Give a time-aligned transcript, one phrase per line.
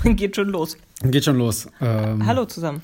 [0.04, 0.76] Geht schon los.
[1.02, 1.68] Geht schon los.
[1.80, 2.82] Ähm, Hallo zusammen.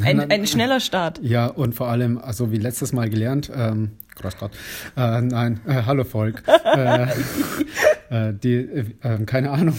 [0.00, 1.20] Ein, ein schneller Start.
[1.22, 4.52] Ja, und vor allem, also wie letztes Mal gelernt, ähm, Gott, Gott,
[4.96, 6.42] äh, nein, äh, hallo Volk.
[6.64, 7.02] äh,
[8.10, 9.76] äh, die, äh, keine Ahnung.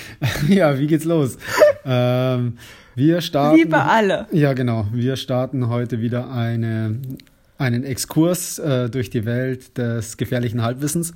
[0.48, 1.38] ja, wie geht's los?
[1.84, 2.58] Ähm,
[2.94, 3.56] wir starten.
[3.56, 4.26] Liebe alle.
[4.32, 4.86] Ja, genau.
[4.92, 7.00] Wir starten heute wieder eine,
[7.56, 11.14] einen Exkurs äh, durch die Welt des gefährlichen Halbwissens.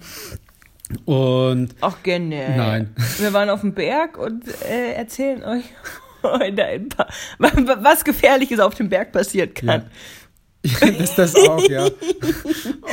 [1.04, 1.74] Und.
[1.80, 2.54] Ach, gerne.
[2.56, 2.94] Nein.
[3.18, 5.64] Wir waren auf dem Berg und äh, erzählen euch
[6.22, 7.08] heute ein paar,
[7.38, 9.68] was Gefährliches auf dem Berg passiert kann.
[9.68, 9.82] Ja.
[10.98, 11.88] ist das auch, ja.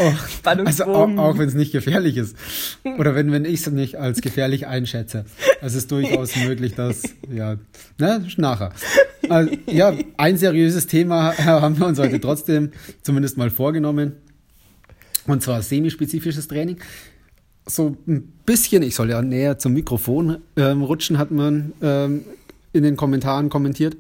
[0.02, 0.14] Oh,
[0.46, 2.36] also auch, auch wenn es nicht gefährlich ist.
[2.98, 5.26] Oder wenn, wenn ich es nicht als gefährlich einschätze.
[5.62, 7.58] Es ist durchaus möglich, dass, ja,
[7.98, 8.72] ne, nachher.
[9.28, 12.72] Also, ja, ein seriöses Thema haben wir uns heute trotzdem
[13.02, 14.14] zumindest mal vorgenommen.
[15.28, 16.78] Und zwar semispezifisches Training.
[17.70, 22.26] So ein bisschen, ich soll ja näher zum Mikrofon ähm, rutschen, hat man ähm,
[22.74, 23.96] in den Kommentaren kommentiert.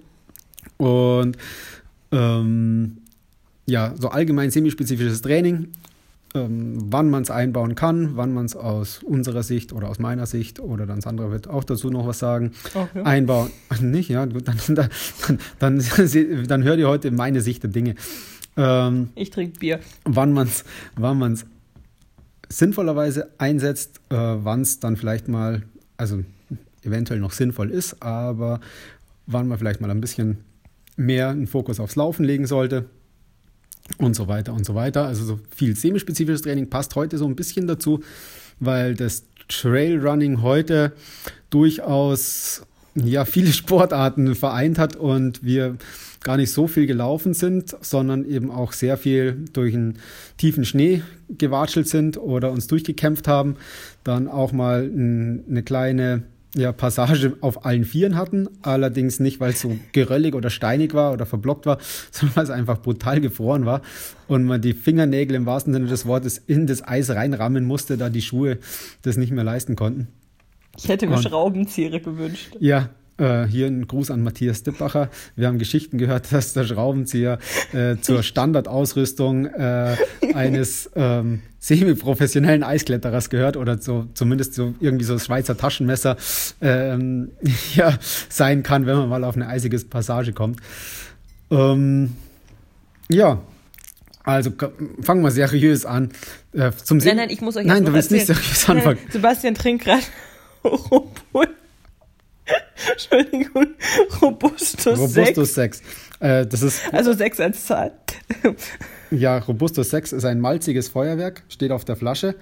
[0.77, 1.38] Und
[2.11, 2.97] ähm,
[3.66, 5.67] ja, so allgemein semispezifisches Training,
[6.35, 10.25] ähm, wann man es einbauen kann, wann man es aus unserer Sicht oder aus meiner
[10.25, 13.01] Sicht oder dann Sandra wird auch dazu noch was sagen, okay.
[13.03, 13.51] einbauen.
[13.69, 14.89] Ach, nicht, ja, gut, dann, dann,
[15.59, 17.95] dann, dann, dann hört ihr heute meine Sicht der Dinge.
[18.57, 19.79] Ähm, ich trinke Bier.
[20.05, 20.63] Wann man es
[20.95, 21.45] wann man's
[22.50, 25.64] sinnvollerweise einsetzt, äh, wann es dann vielleicht mal,
[25.97, 26.23] also
[26.83, 28.59] eventuell noch sinnvoll ist, aber
[29.28, 30.39] wann man vielleicht mal ein bisschen
[30.95, 32.86] mehr einen Fokus aufs Laufen legen sollte
[33.97, 35.06] und so weiter und so weiter.
[35.06, 38.02] Also so viel semispezifisches Training passt heute so ein bisschen dazu,
[38.59, 40.94] weil das Trailrunning heute
[41.50, 42.63] durchaus
[42.95, 45.78] ja viele Sportarten vereint hat und wir
[46.22, 50.00] gar nicht so viel gelaufen sind, sondern eben auch sehr viel durch einen
[50.38, 53.56] tiefen Schnee gewatschelt sind oder uns durchgekämpft haben,
[54.03, 56.23] dann auch mal eine kleine
[56.56, 58.50] ja, Passage auf allen Vieren hatten.
[58.62, 61.78] Allerdings nicht, weil es so geröllig oder steinig war oder verblockt war,
[62.12, 63.81] sondern weil es einfach brutal gefroren war
[64.28, 68.09] und man die Fingernägel im wahrsten Sinne des Wortes in das Eis reinrammen musste, da
[68.09, 68.58] die Schuhe
[69.03, 70.08] das nicht mehr leisten konnten.
[70.78, 72.56] Ich hätte mir und, Schraubenzieher gewünscht.
[72.59, 75.09] Ja, äh, hier ein Gruß an Matthias Dippacher.
[75.35, 77.40] Wir haben Geschichten gehört, dass der Schraubenzieher
[77.74, 79.96] äh, zur Standardausrüstung äh,
[80.34, 86.18] eines ähm, semi-professionellen Eiskletterers gehört oder so zumindest so irgendwie so das Schweizer Taschenmesser
[86.62, 87.31] ähm,
[87.75, 87.97] ja,
[88.29, 90.59] sein kann, wenn man mal auf eine eisige Passage kommt.
[91.52, 92.16] Ähm,
[93.12, 93.41] ja,
[94.24, 94.52] also
[95.02, 96.12] fangen wir seriös an.
[96.53, 98.38] Äh, zum nein, nein, ich muss euch Nein, du willst erzählen.
[98.38, 99.00] nicht seriös anfangen.
[99.09, 100.03] Sebastian trinkt gerade
[102.91, 103.67] Entschuldigung,
[104.21, 104.99] Robustus 6.
[104.99, 105.81] Robustus 6.
[106.19, 107.91] Äh, das ist, also 6 als Zahl.
[109.11, 112.35] Ja, Robustus 6 ist ein malziges Feuerwerk, steht auf der Flasche.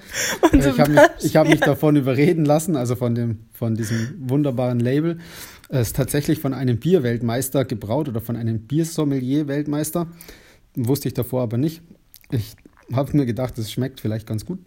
[0.51, 4.79] Äh, ich habe mich, hab mich davon überreden lassen, also von, dem, von diesem wunderbaren
[4.79, 5.19] Label.
[5.69, 10.07] Es ist tatsächlich von einem Bierweltmeister gebraut oder von einem Biersommelier-Weltmeister.
[10.75, 11.81] Wusste ich davor aber nicht.
[12.31, 12.55] Ich
[12.93, 14.59] habe mir gedacht, es schmeckt vielleicht ganz gut.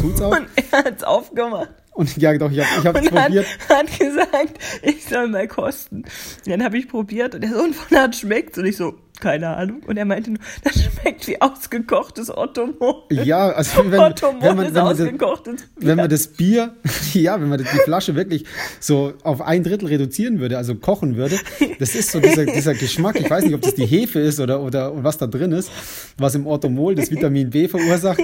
[0.00, 0.36] Tut's auch.
[0.36, 1.70] Und er hat es aufgemacht.
[2.00, 3.46] Und ja, doch, ich habe ich probiert.
[3.68, 6.04] Hat, hat gesagt, ich soll mal kosten.
[6.46, 9.54] Dann habe ich probiert und er so, und von hat schmeckt Und ich so, keine
[9.54, 9.82] Ahnung.
[9.86, 13.02] Und er meinte nur, das schmeckt wie ausgekochtes Ottomol.
[13.10, 16.74] Ja, also wenn, Ottomol wenn, man, wenn, man das, wenn man das Bier,
[17.12, 18.46] ja, wenn man die Flasche wirklich
[18.80, 21.38] so auf ein Drittel reduzieren würde, also kochen würde,
[21.80, 23.20] das ist so dieser, dieser Geschmack.
[23.20, 25.70] Ich weiß nicht, ob das die Hefe ist oder, oder was da drin ist,
[26.16, 28.22] was im Orthomol das Vitamin B verursacht.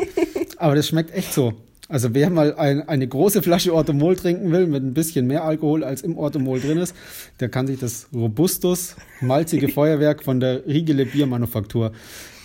[0.57, 1.53] Aber das schmeckt echt so.
[1.89, 5.85] Also wer mal ein, eine große Flasche Orthomol trinken will, mit ein bisschen mehr Alkohol
[5.85, 6.95] als im Orthomol drin ist,
[7.39, 11.93] der kann sich das Robustus malzige Feuerwerk von der Riegele Biermanufaktur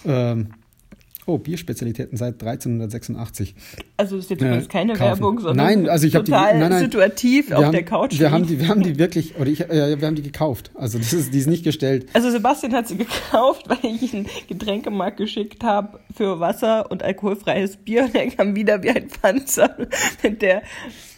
[0.05, 0.49] ähm,
[1.27, 3.53] Oh, Bierspezialitäten seit 1386.
[3.95, 5.21] Also das ist jetzt äh, keine kaufen.
[5.21, 8.19] Werbung, sondern nein, also ich total die, nein, nein, situativ auf haben, der Couch.
[8.19, 10.71] Wir haben, die, wir haben die wirklich, oder ich, äh, wir haben die gekauft.
[10.73, 12.07] Also das ist, die ist nicht gestellt.
[12.13, 17.77] Also Sebastian hat sie gekauft, weil ich einen Getränkemarkt geschickt habe für Wasser und alkoholfreies
[17.77, 18.05] Bier.
[18.05, 19.75] Und er kam wieder wie ein Panzer
[20.23, 20.63] mit der,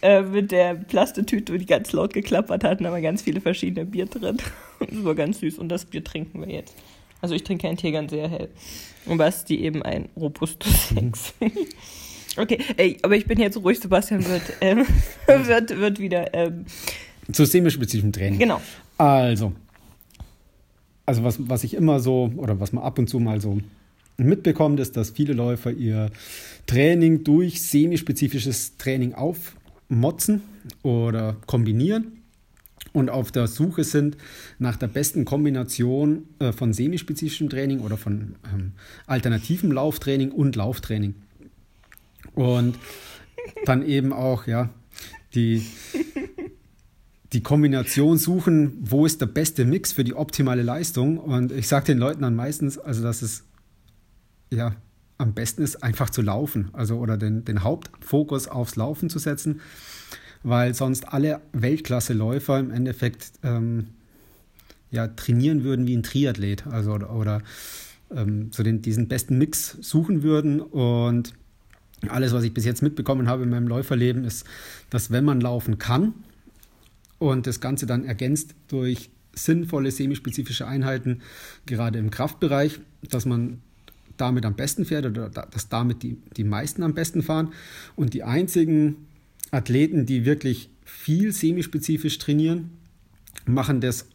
[0.02, 2.80] äh, mit der Plastetüte, die ganz laut geklappert hat.
[2.80, 4.38] Und da waren ganz viele verschiedene Bier drin.
[4.80, 6.76] Das war ganz süß und das Bier trinken wir jetzt.
[7.22, 8.50] Also ich trinke einen Tegern sehr hell.
[9.06, 11.34] Und Basti eben ein Robustus 6.
[11.40, 11.52] Mhm.
[12.38, 14.86] okay, ey, aber ich bin jetzt ruhig, Sebastian wird, ähm,
[15.28, 16.34] wird, wird wieder.
[16.34, 16.66] Ähm,
[17.32, 18.40] Zu semispezifischen Training.
[18.40, 18.62] Genau.
[18.98, 19.54] Also,
[21.06, 23.60] also was, was ich immer so, oder was man ab und zu mal so
[24.18, 26.10] mitbekommt, ist, dass viele Läufer ihr
[26.68, 30.42] Training durch semispezifisches Training aufmotzen
[30.82, 32.23] oder kombinieren
[32.94, 34.18] und auf der Suche sind
[34.60, 38.74] nach der besten Kombination äh, von semispezifischem Training oder von ähm,
[39.08, 41.16] alternativem Lauftraining und Lauftraining.
[42.36, 42.76] Und
[43.66, 44.70] dann eben auch, ja,
[45.34, 45.66] die,
[47.34, 51.18] die Kombination suchen, wo ist der beste Mix für die optimale Leistung.
[51.18, 53.44] Und ich sage den Leuten dann meistens, also dass es
[54.52, 54.76] ja
[55.18, 59.62] am besten ist, einfach zu laufen, also oder den, den Hauptfokus aufs Laufen zu setzen,
[60.44, 63.88] weil sonst alle Weltklasse-Läufer im Endeffekt ähm,
[64.92, 67.42] ja, trainieren würden wie ein Triathlet, also oder, oder
[68.12, 71.34] ähm, so den, diesen besten Mix suchen würden und
[72.10, 74.46] alles, was ich bis jetzt mitbekommen habe in meinem Läuferleben, ist,
[74.90, 76.14] dass wenn man laufen kann,
[77.24, 81.22] und das Ganze dann ergänzt durch sinnvolle semispezifische Einheiten,
[81.66, 83.62] gerade im Kraftbereich, dass man
[84.18, 87.54] damit am besten fährt oder dass damit die, die meisten am besten fahren.
[87.96, 89.08] Und die einzigen
[89.54, 92.72] Athleten, die wirklich viel semispezifisch trainieren,
[93.46, 94.08] machen das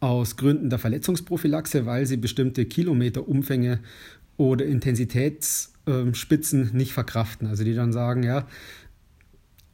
[0.00, 3.80] aus Gründen der Verletzungsprophylaxe, weil sie bestimmte Kilometerumfänge
[4.36, 7.46] oder Intensitätsspitzen nicht verkraften.
[7.46, 8.46] Also die dann sagen, ja,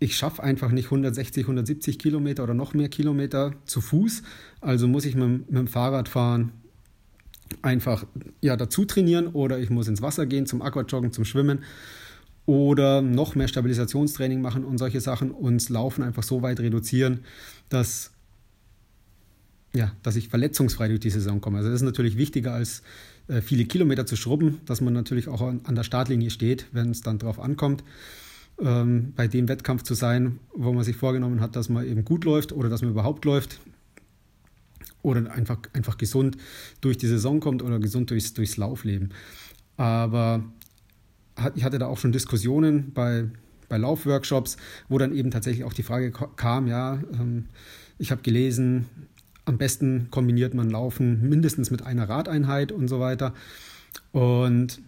[0.00, 4.22] ich schaffe einfach nicht 160, 170 Kilometer oder noch mehr Kilometer zu Fuß.
[4.60, 6.52] Also muss ich mit, mit dem Fahrradfahren
[7.62, 8.06] einfach
[8.40, 11.60] ja, dazu trainieren oder ich muss ins Wasser gehen zum Aquajoggen, zum Schwimmen
[12.48, 17.20] oder noch mehr Stabilisationstraining machen und solche Sachen und Laufen einfach so weit reduzieren,
[17.68, 18.10] dass,
[19.74, 21.58] ja, dass ich verletzungsfrei durch die Saison komme.
[21.58, 22.82] Also das ist natürlich wichtiger als
[23.28, 26.90] äh, viele Kilometer zu schrubben, dass man natürlich auch an, an der Startlinie steht, wenn
[26.90, 27.84] es dann drauf ankommt
[28.62, 32.24] ähm, bei dem Wettkampf zu sein, wo man sich vorgenommen hat, dass man eben gut
[32.24, 33.60] läuft oder dass man überhaupt läuft
[35.02, 36.38] oder einfach, einfach gesund
[36.80, 39.12] durch die Saison kommt oder gesund durchs, durchs Laufleben.
[39.76, 40.42] Aber
[41.54, 43.26] ich hatte da auch schon Diskussionen bei,
[43.68, 44.56] bei Laufworkshops,
[44.88, 47.46] wo dann eben tatsächlich auch die Frage kam, ja, ähm,
[47.98, 48.86] ich habe gelesen,
[49.44, 53.34] am besten kombiniert man Laufen mindestens mit einer Radeinheit und so weiter.
[54.12, 54.80] Und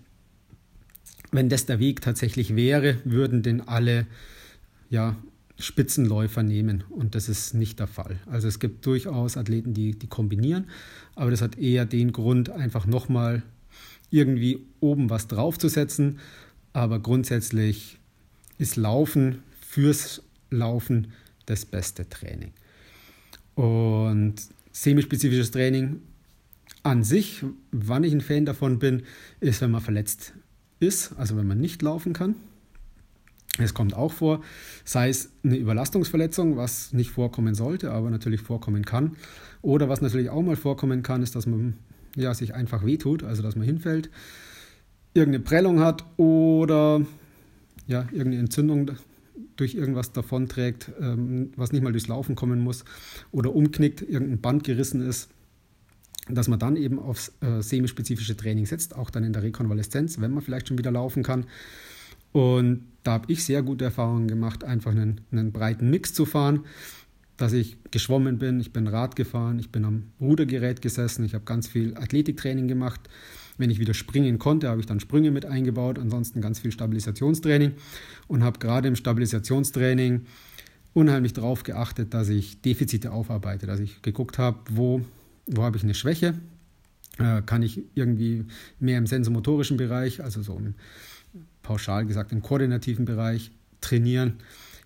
[1.32, 4.06] wenn das der Weg tatsächlich wäre, würden den alle
[4.90, 5.16] ja,
[5.58, 6.84] Spitzenläufer nehmen.
[6.90, 8.18] Und das ist nicht der Fall.
[8.26, 10.66] Also es gibt durchaus Athleten, die, die kombinieren,
[11.14, 13.42] aber das hat eher den Grund, einfach nochmal
[14.10, 16.18] irgendwie oben was draufzusetzen.
[16.72, 17.98] Aber grundsätzlich
[18.58, 21.12] ist Laufen fürs Laufen
[21.46, 22.52] das beste Training.
[23.54, 24.36] Und
[24.72, 26.00] semispezifisches Training
[26.82, 29.02] an sich, wann ich ein Fan davon bin,
[29.40, 30.32] ist, wenn man verletzt
[30.78, 32.34] ist, also wenn man nicht laufen kann.
[33.58, 34.42] Es kommt auch vor,
[34.84, 39.16] sei es eine Überlastungsverletzung, was nicht vorkommen sollte, aber natürlich vorkommen kann.
[39.60, 41.74] Oder was natürlich auch mal vorkommen kann, ist, dass man
[42.16, 44.10] ja, sich einfach wehtut, also dass man hinfällt,
[45.14, 47.04] irgendeine Prellung hat oder
[47.86, 48.90] ja, irgendeine Entzündung
[49.56, 52.84] durch irgendwas davonträgt, ähm, was nicht mal durchs Laufen kommen muss
[53.32, 55.30] oder umknickt, irgendein Band gerissen ist
[56.34, 60.32] dass man dann eben aufs äh, semispezifische Training setzt, auch dann in der Rekonvaleszenz, wenn
[60.32, 61.46] man vielleicht schon wieder laufen kann.
[62.32, 66.60] Und da habe ich sehr gute Erfahrungen gemacht, einfach einen, einen breiten Mix zu fahren,
[67.40, 71.44] dass ich geschwommen bin, ich bin Rad gefahren, ich bin am Rudergerät gesessen, ich habe
[71.44, 73.00] ganz viel Athletiktraining gemacht.
[73.58, 77.72] Wenn ich wieder springen konnte, habe ich dann Sprünge mit eingebaut, ansonsten ganz viel Stabilisationstraining
[78.26, 80.22] und habe gerade im Stabilisationstraining
[80.92, 85.02] unheimlich darauf geachtet, dass ich Defizite aufarbeite, dass ich geguckt habe, wo
[85.50, 86.34] wo habe ich eine Schwäche?
[87.18, 88.44] Äh, kann ich irgendwie
[88.78, 90.74] mehr im sensomotorischen Bereich, also so im,
[91.62, 93.50] pauschal gesagt im koordinativen Bereich
[93.80, 94.34] trainieren?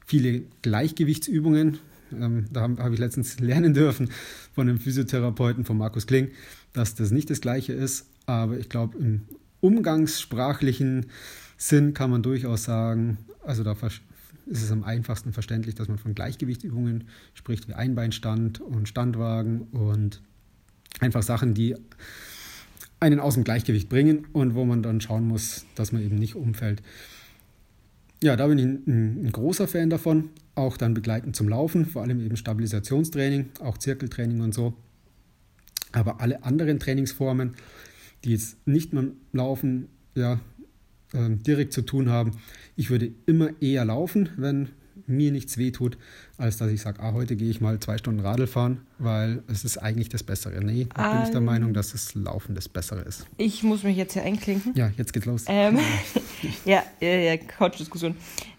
[0.06, 1.78] Viele Gleichgewichtsübungen.
[2.12, 4.10] Ähm, da habe hab ich letztens lernen dürfen
[4.54, 6.30] von einem Physiotherapeuten, von Markus Kling,
[6.72, 8.06] dass das nicht das Gleiche ist.
[8.26, 9.22] Aber ich glaube, im
[9.60, 11.06] umgangssprachlichen
[11.56, 16.14] Sinn kann man durchaus sagen, also da ist es am einfachsten verständlich, dass man von
[16.14, 20.20] Gleichgewichtsübungen spricht, wie Einbeinstand und Standwagen und
[21.00, 21.74] Einfach Sachen, die
[23.00, 26.36] einen aus dem Gleichgewicht bringen und wo man dann schauen muss, dass man eben nicht
[26.36, 26.82] umfällt.
[28.24, 30.30] Ja, da bin ich ein, ein, großer Fan davon.
[30.54, 34.72] Auch dann begleitend zum Laufen, vor allem eben Stabilisationstraining, auch Zirkeltraining und so.
[35.92, 37.52] Aber alle anderen Trainingsformen,
[38.24, 40.40] die jetzt nicht mit dem Laufen ja,
[41.12, 42.30] äh, direkt zu tun haben,
[42.76, 44.70] ich würde immer eher laufen, wenn
[45.06, 45.98] mir nichts wehtut,
[46.38, 49.64] als dass ich sage, ah, heute gehe ich mal zwei Stunden Radl fahren, weil es
[49.64, 50.64] ist eigentlich das Bessere.
[50.64, 53.26] Nee, da bin ich der ähm, Meinung, dass das Laufen das Bessere ist.
[53.36, 54.74] Ich muss mich jetzt hier einklinken.
[54.74, 55.44] Ja, jetzt geht's los.
[55.46, 55.78] Ähm,
[56.64, 58.16] ja, ja, ja Couch-Diskussion.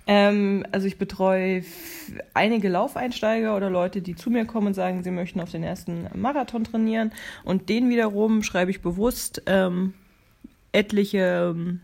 [0.08, 1.64] Ähm, also ich betreue
[2.34, 6.08] einige Laufeinsteiger oder Leute, die zu mir kommen und sagen, sie möchten auf den ersten
[6.14, 7.12] Marathon trainieren.
[7.44, 9.94] Und den wiederum schreibe ich bewusst ähm,
[10.72, 11.80] etliche ähm,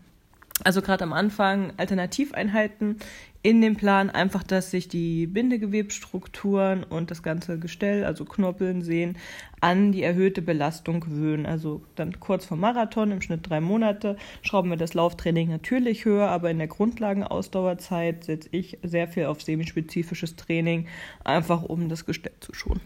[0.62, 2.98] Also gerade am Anfang Alternativeinheiten
[3.44, 9.18] in dem Plan, einfach, dass sich die Bindegewebsstrukturen und das ganze Gestell, also Knorpeln, Sehen,
[9.60, 11.44] an die erhöhte Belastung gewöhnen.
[11.44, 16.28] Also dann kurz vor Marathon, im Schnitt drei Monate, schrauben wir das Lauftraining natürlich höher,
[16.28, 20.86] aber in der Grundlagenausdauerzeit setze ich sehr viel auf semispezifisches Training,
[21.24, 22.80] einfach um das Gestell zu schonen.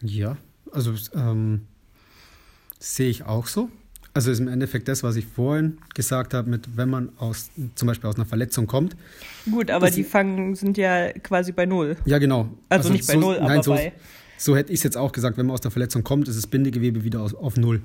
[0.00, 0.36] Ja,
[0.72, 1.66] also ähm,
[2.80, 3.70] sehe ich auch so.
[4.14, 7.86] Also ist im Endeffekt das, was ich vorhin gesagt habe, mit wenn man aus zum
[7.86, 8.96] Beispiel aus einer Verletzung kommt.
[9.50, 11.96] Gut, aber die Fangen sind ja quasi bei null.
[12.04, 12.48] Ja, genau.
[12.68, 13.92] Also, also nicht bei so, null, nein, aber so, bei.
[14.38, 16.46] So hätte ich es jetzt auch gesagt, wenn man aus der Verletzung kommt, ist das
[16.46, 17.82] Bindegewebe wieder auf, auf null.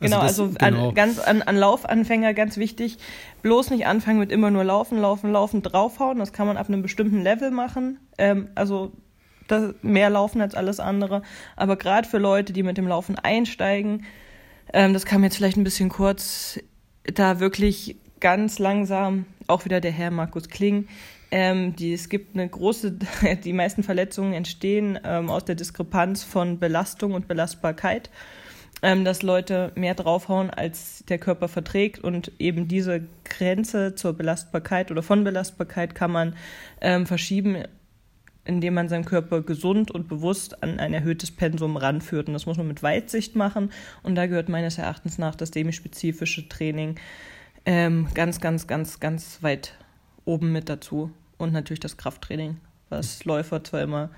[0.00, 0.88] Also genau, das, also genau.
[0.88, 2.98] An, ganz an, an Laufanfänger ganz wichtig,
[3.42, 6.18] bloß nicht anfangen mit immer nur laufen, laufen, laufen, draufhauen.
[6.18, 7.98] Das kann man ab einem bestimmten Level machen.
[8.18, 8.92] Ähm, also
[9.82, 11.22] mehr laufen als alles andere.
[11.56, 14.04] Aber gerade für Leute, die mit dem Laufen einsteigen,
[14.72, 16.58] ähm, das kam jetzt vielleicht ein bisschen kurz,
[17.04, 20.86] da wirklich ganz langsam, auch wieder der Herr Markus Kling,
[21.32, 22.98] ähm, die, es gibt eine große,
[23.44, 28.10] die meisten Verletzungen entstehen ähm, aus der Diskrepanz von Belastung und Belastbarkeit,
[28.82, 31.98] ähm, dass Leute mehr draufhauen, als der Körper verträgt.
[32.00, 36.36] Und eben diese Grenze zur Belastbarkeit oder von Belastbarkeit kann man
[36.82, 37.64] ähm, verschieben
[38.44, 42.28] indem man seinen Körper gesund und bewusst an ein erhöhtes Pensum ranführt.
[42.28, 43.70] Und das muss man mit Weitsicht machen.
[44.02, 46.96] Und da gehört meines Erachtens nach das demispezifische Training
[47.64, 49.74] ähm, ganz, ganz, ganz, ganz weit
[50.24, 51.10] oben mit dazu.
[51.38, 52.58] Und natürlich das Krafttraining,
[52.88, 54.10] was Läufer zwar immer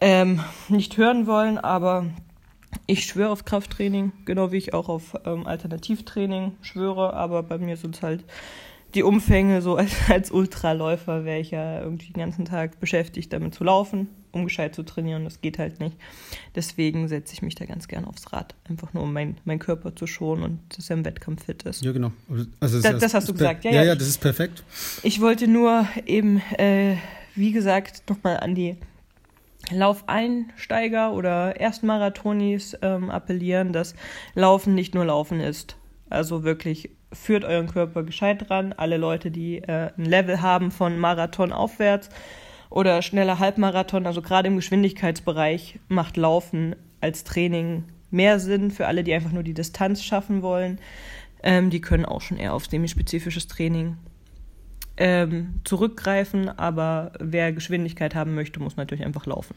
[0.00, 2.06] ähm, nicht hören wollen, aber
[2.86, 7.76] ich schwöre auf Krafttraining, genau wie ich auch auf ähm, Alternativtraining schwöre, aber bei mir
[7.76, 8.24] sind es halt
[8.94, 13.54] die Umfänge, so als, als Ultraläufer wäre ich ja irgendwie den ganzen Tag beschäftigt, damit
[13.54, 15.24] zu laufen, um gescheit zu trainieren.
[15.24, 15.96] Das geht halt nicht.
[16.54, 18.54] Deswegen setze ich mich da ganz gern aufs Rad.
[18.68, 21.84] Einfach nur, um meinen mein Körper zu schonen und dass er im Wettkampf fit ist.
[21.84, 22.12] Ja, genau.
[22.60, 23.64] Also das, das hast du gesagt.
[23.64, 24.62] Ja, ja, ja, das ist perfekt.
[25.02, 26.96] Ich wollte nur eben, äh,
[27.34, 28.76] wie gesagt, nochmal an die
[29.70, 33.94] Laufeinsteiger oder Erstmarathonis ähm, appellieren, dass
[34.34, 35.76] Laufen nicht nur Laufen ist.
[36.10, 38.72] Also wirklich führt euren Körper gescheit dran.
[38.72, 42.08] Alle Leute, die äh, ein Level haben von Marathon aufwärts
[42.70, 49.04] oder schneller Halbmarathon, also gerade im Geschwindigkeitsbereich, macht Laufen als Training mehr Sinn für alle,
[49.04, 50.78] die einfach nur die Distanz schaffen wollen.
[51.42, 53.96] Ähm, die können auch schon eher auf semispezifisches Training
[54.96, 59.54] ähm, zurückgreifen, aber wer Geschwindigkeit haben möchte, muss natürlich einfach laufen.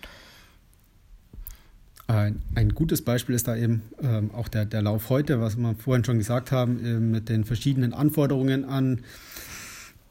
[2.07, 5.75] Ein, ein, gutes Beispiel ist da eben ähm, auch der, der Lauf heute, was wir
[5.75, 9.01] vorhin schon gesagt haben, mit den verschiedenen Anforderungen an,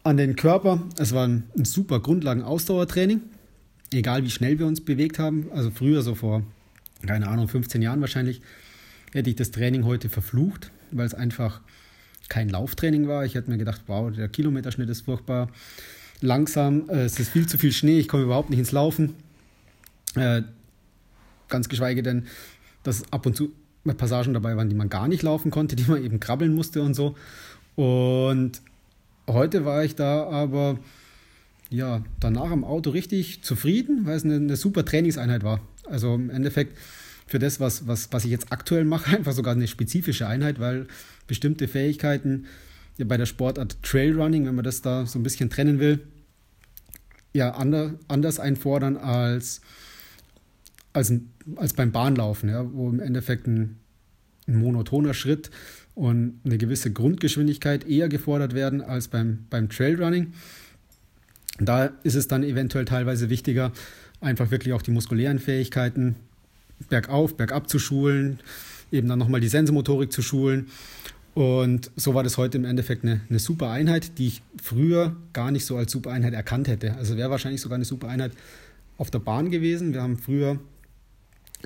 [0.05, 0.83] an den Körper.
[0.99, 3.23] Es war ein, ein super Grundlagen-Ausdauertraining,
[3.95, 5.51] egal wie schnell wir uns bewegt haben.
[5.53, 6.43] Also früher, so vor,
[7.07, 8.43] keine Ahnung, 15 Jahren wahrscheinlich,
[9.13, 11.63] hätte ich das Training heute verflucht, weil es einfach
[12.29, 13.25] kein Lauftraining war.
[13.25, 15.49] Ich hätte mir gedacht, wow, der Kilometerschnitt ist furchtbar
[16.21, 19.15] langsam, äh, es ist viel zu viel Schnee, ich komme überhaupt nicht ins Laufen.
[20.15, 20.43] Äh,
[21.49, 22.27] Ganz geschweige denn,
[22.83, 23.53] dass ab und zu
[23.95, 26.95] Passagen dabei waren, die man gar nicht laufen konnte, die man eben krabbeln musste und
[26.95, 27.15] so.
[27.77, 28.61] Und
[29.29, 30.79] heute war ich da aber
[31.71, 35.61] ja danach am Auto richtig zufrieden, weil es eine, eine super Trainingseinheit war.
[35.89, 36.77] Also im Endeffekt
[37.27, 40.87] für das, was, was, was ich jetzt aktuell mache, einfach sogar eine spezifische Einheit, weil
[41.27, 42.47] bestimmte Fähigkeiten
[42.99, 46.01] ja, bei der Sportart Trailrunning, wenn man das da so ein bisschen trennen will,
[47.33, 49.61] ja anders, anders einfordern als
[50.97, 51.13] als,
[51.57, 53.77] als beim Bahnlaufen, ja, wo im Endeffekt ein,
[54.49, 55.51] ein monotoner Schritt
[55.95, 60.33] und eine gewisse Grundgeschwindigkeit eher gefordert werden als beim, beim Trailrunning.
[61.59, 63.73] Da ist es dann eventuell teilweise wichtiger,
[64.21, 66.17] einfach wirklich auch die muskulären Fähigkeiten
[66.89, 68.41] bergauf, bergab zu schulen,
[68.91, 70.67] eben dann nochmal die Sensomotorik zu schulen.
[71.35, 75.51] Und so war das heute im Endeffekt eine, eine super Einheit, die ich früher gar
[75.51, 76.95] nicht so als super Einheit erkannt hätte.
[76.95, 78.33] Also wäre wahrscheinlich sogar eine super Einheit
[78.97, 79.93] auf der Bahn gewesen.
[79.93, 80.59] Wir haben früher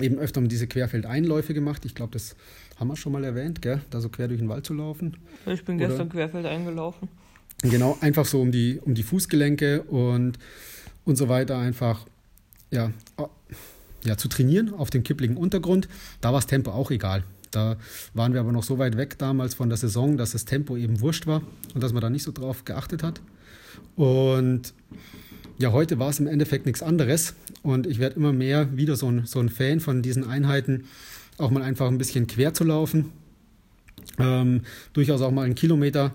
[0.01, 1.85] eben öfter diese Querfeldeinläufe gemacht.
[1.85, 2.35] Ich glaube, das
[2.77, 3.81] haben wir schon mal erwähnt, gell?
[3.89, 5.17] da so quer durch den Wald zu laufen.
[5.45, 5.87] Ich bin Oder?
[5.87, 7.09] gestern Querfeld eingelaufen.
[7.61, 10.39] Genau, einfach so um die, um die Fußgelenke und,
[11.05, 12.05] und so weiter einfach
[12.71, 12.91] ja,
[14.03, 15.87] ja, zu trainieren auf dem kippligen Untergrund.
[16.21, 17.23] Da war das Tempo auch egal.
[17.51, 17.77] Da
[18.13, 21.01] waren wir aber noch so weit weg damals von der Saison, dass das Tempo eben
[21.01, 21.41] wurscht war
[21.73, 23.21] und dass man da nicht so drauf geachtet hat.
[23.95, 24.73] Und
[25.61, 29.09] ja, heute war es im Endeffekt nichts anderes und ich werde immer mehr wieder so
[29.09, 30.85] ein, so ein Fan von diesen Einheiten,
[31.37, 33.11] auch mal einfach ein bisschen quer zu laufen,
[34.17, 34.61] ähm,
[34.93, 36.13] durchaus auch mal einen Kilometer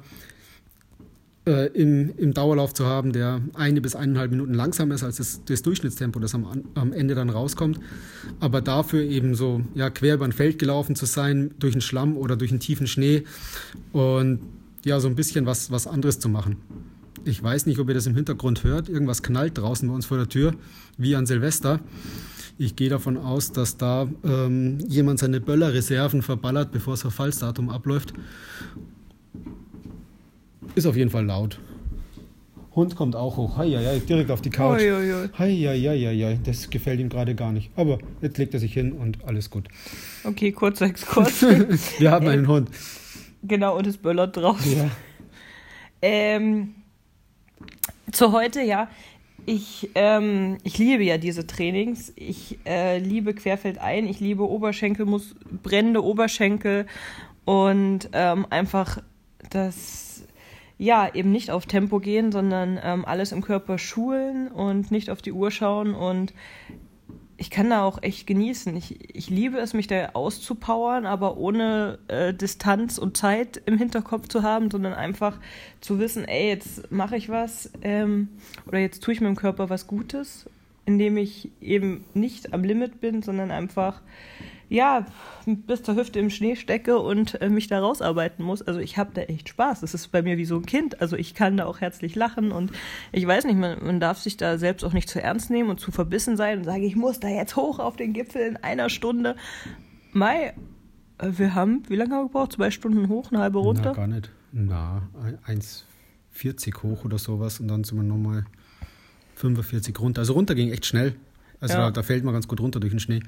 [1.46, 5.40] äh, im, im Dauerlauf zu haben, der eine bis eineinhalb Minuten langsamer ist als das,
[5.44, 7.78] das Durchschnittstempo, das am, am Ende dann rauskommt.
[8.40, 12.16] Aber dafür eben so ja, quer über ein Feld gelaufen zu sein, durch einen Schlamm
[12.16, 13.22] oder durch einen tiefen Schnee
[13.92, 14.40] und
[14.84, 16.56] ja, so ein bisschen was, was anderes zu machen.
[17.26, 18.88] Ich weiß nicht, ob ihr das im Hintergrund hört.
[18.88, 20.52] Irgendwas knallt draußen bei uns vor der Tür,
[20.96, 21.80] wie an Silvester.
[22.56, 28.14] Ich gehe davon aus, dass da ähm, jemand seine Böllerreserven verballert, bevor das Verfallsdatum abläuft.
[30.76, 31.58] Ist auf jeden Fall laut.
[32.76, 33.56] Hund kommt auch hoch.
[33.56, 34.80] Heieiei, direkt auf die Couch.
[35.36, 37.72] Heieiei, das gefällt ihm gerade gar nicht.
[37.74, 39.66] Aber jetzt legt er sich hin und alles gut.
[40.22, 41.42] Okay, kurzer Exkurs.
[41.98, 42.70] Wir haben einen Hund.
[43.42, 44.76] Genau, und es böllert draußen.
[44.76, 44.90] Ja.
[46.02, 46.74] Ähm,
[48.12, 48.88] zu heute, ja.
[49.44, 52.12] Ich, ähm, ich liebe ja diese Trainings.
[52.16, 56.86] Ich äh, liebe Querfeldein, ich liebe Oberschenkel, muss, brennende Oberschenkel
[57.44, 59.02] und ähm, einfach
[59.50, 60.24] das,
[60.78, 65.22] ja, eben nicht auf Tempo gehen, sondern ähm, alles im Körper schulen und nicht auf
[65.22, 66.34] die Uhr schauen und
[67.38, 68.74] ich kann da auch echt genießen.
[68.76, 74.28] Ich, ich liebe es, mich da auszupowern, aber ohne äh, Distanz und Zeit im Hinterkopf
[74.28, 75.38] zu haben, sondern einfach
[75.80, 78.28] zu wissen, ey, jetzt mache ich was ähm,
[78.66, 80.48] oder jetzt tue ich meinem Körper was Gutes,
[80.86, 84.00] indem ich eben nicht am Limit bin, sondern einfach
[84.68, 85.06] ja,
[85.46, 88.62] bis zur Hüfte im Schnee stecke und äh, mich da rausarbeiten muss.
[88.62, 89.80] Also ich habe da echt Spaß.
[89.80, 91.00] Das ist bei mir wie so ein Kind.
[91.00, 92.72] Also ich kann da auch herzlich lachen und
[93.12, 95.78] ich weiß nicht, man, man darf sich da selbst auch nicht zu ernst nehmen und
[95.78, 98.90] zu verbissen sein und sagen, ich muss da jetzt hoch auf den Gipfel in einer
[98.90, 99.36] Stunde.
[100.12, 100.54] Mai,
[101.18, 102.52] äh, wir haben, wie lange haben wir gebraucht?
[102.52, 103.82] Zwei Stunden hoch, eine halbe runter?
[103.84, 104.30] Na, gar nicht.
[104.52, 105.02] Na,
[105.46, 108.46] 1,40 hoch oder sowas und dann sind wir nochmal
[109.36, 110.22] 45 runter.
[110.22, 111.14] Also runter ging echt schnell.
[111.60, 111.80] Also ja.
[111.86, 113.20] da, da fällt man ganz gut runter durch den Schnee.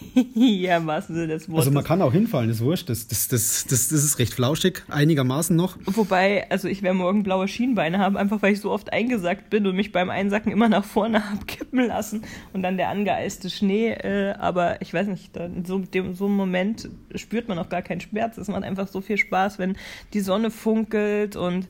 [0.34, 1.66] ja, im wahrsten Sinne des Wortes.
[1.66, 2.88] Also man kann auch hinfallen, ist wurscht.
[2.88, 5.76] Das, das, das, das, das ist recht flauschig, einigermaßen noch.
[5.84, 9.66] Wobei, also ich werde morgen blaue Schienbeine haben, einfach weil ich so oft eingesackt bin
[9.66, 13.90] und mich beim Einsacken immer nach vorne habe kippen lassen und dann der angeeiste Schnee.
[13.90, 17.82] Äh, aber ich weiß nicht, in so, dem, so einem Moment spürt man auch gar
[17.82, 18.38] keinen Schmerz.
[18.38, 19.76] Es macht einfach so viel Spaß, wenn
[20.12, 21.68] die Sonne funkelt und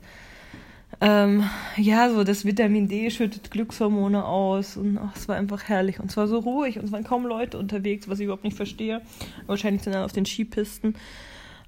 [1.01, 1.45] ähm,
[1.77, 6.11] ja, so das Vitamin D schüttet Glückshormone aus und ach, es war einfach herrlich und
[6.11, 9.01] es war so ruhig und es waren kaum Leute unterwegs, was ich überhaupt nicht verstehe.
[9.47, 10.95] Wahrscheinlich sind dann auf den Skipisten.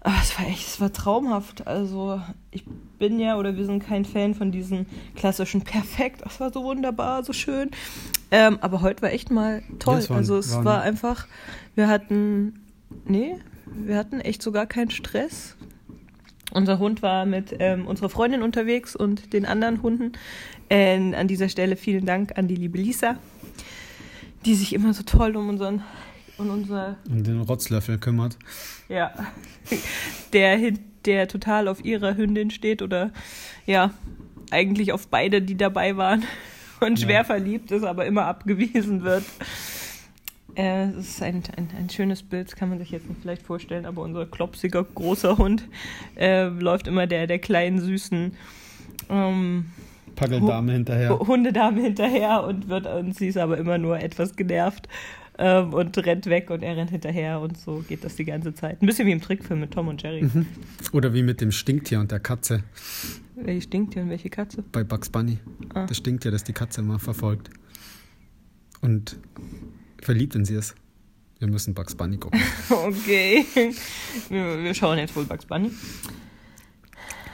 [0.02, 1.66] Aber es war echt, es war traumhaft.
[1.66, 2.20] Also
[2.50, 2.64] ich
[2.98, 6.22] bin ja oder wir sind kein Fan von diesen klassischen perfekt.
[6.24, 7.70] Es war so wunderbar, so schön.
[8.30, 10.00] Ähm, aber heute war echt mal toll.
[10.00, 11.26] Ja, war, also es war, war einfach,
[11.74, 12.60] wir hatten,
[13.04, 15.56] nee, wir hatten echt sogar keinen Stress.
[16.50, 20.12] Unser Hund war mit ähm, unserer Freundin unterwegs und den anderen Hunden.
[20.68, 23.16] Äh, an dieser Stelle vielen Dank an die liebe Lisa,
[24.44, 25.82] die sich immer so toll um unseren
[26.38, 28.38] um unser um den Rotzlöffel kümmert.
[28.88, 29.12] Ja,
[30.32, 30.72] der
[31.04, 33.12] der total auf ihrer Hündin steht oder
[33.66, 33.92] ja
[34.50, 36.24] eigentlich auf beide, die dabei waren
[36.80, 37.24] und schwer ja.
[37.24, 39.24] verliebt ist, aber immer abgewiesen wird.
[40.60, 43.42] Äh, es ist ein, ein, ein, schönes Bild, das kann man sich jetzt nicht vielleicht
[43.42, 45.66] vorstellen, aber unser klopsiger großer Hund
[46.16, 48.32] äh, läuft immer der, der kleinen, süßen
[49.08, 49.64] ähm,
[50.16, 51.18] Packeldame hinterher.
[51.18, 54.86] Hundedame hinterher und wird und sie ist aber immer nur etwas genervt
[55.38, 58.82] ähm, und rennt weg und er rennt hinterher und so geht das die ganze Zeit.
[58.82, 60.24] Ein bisschen wie im Trickfilm mit Tom und Jerry.
[60.24, 60.44] Mhm.
[60.92, 62.64] Oder wie mit dem Stinktier und der Katze.
[63.34, 64.62] Welche Stinktier und welche Katze?
[64.72, 65.38] Bei Bugs Bunny.
[65.72, 65.86] Ah.
[65.86, 67.48] Das Stinktier, das die Katze immer verfolgt.
[68.82, 69.16] Und
[70.02, 70.74] verliebt in sie ist.
[71.38, 72.40] Wir müssen Bugs Bunny gucken.
[72.70, 73.46] okay.
[74.28, 75.70] Wir, wir, schauen jetzt wohl Bugs Bunny.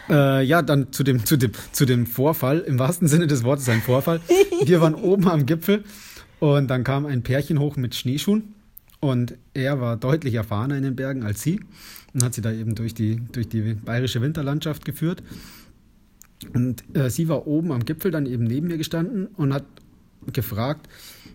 [0.09, 3.69] Äh, ja, dann zu dem, zu, dem, zu dem Vorfall, im wahrsten Sinne des Wortes
[3.69, 4.21] ein Vorfall.
[4.65, 5.85] Wir waren oben am Gipfel
[6.39, 8.55] und dann kam ein Pärchen hoch mit Schneeschuhen
[9.01, 11.61] und er war deutlich erfahrener in den Bergen als sie
[12.15, 15.23] und hat sie da eben durch die, durch die bayerische Winterlandschaft geführt.
[16.55, 19.65] Und äh, sie war oben am Gipfel dann eben neben mir gestanden und hat
[20.33, 20.89] gefragt,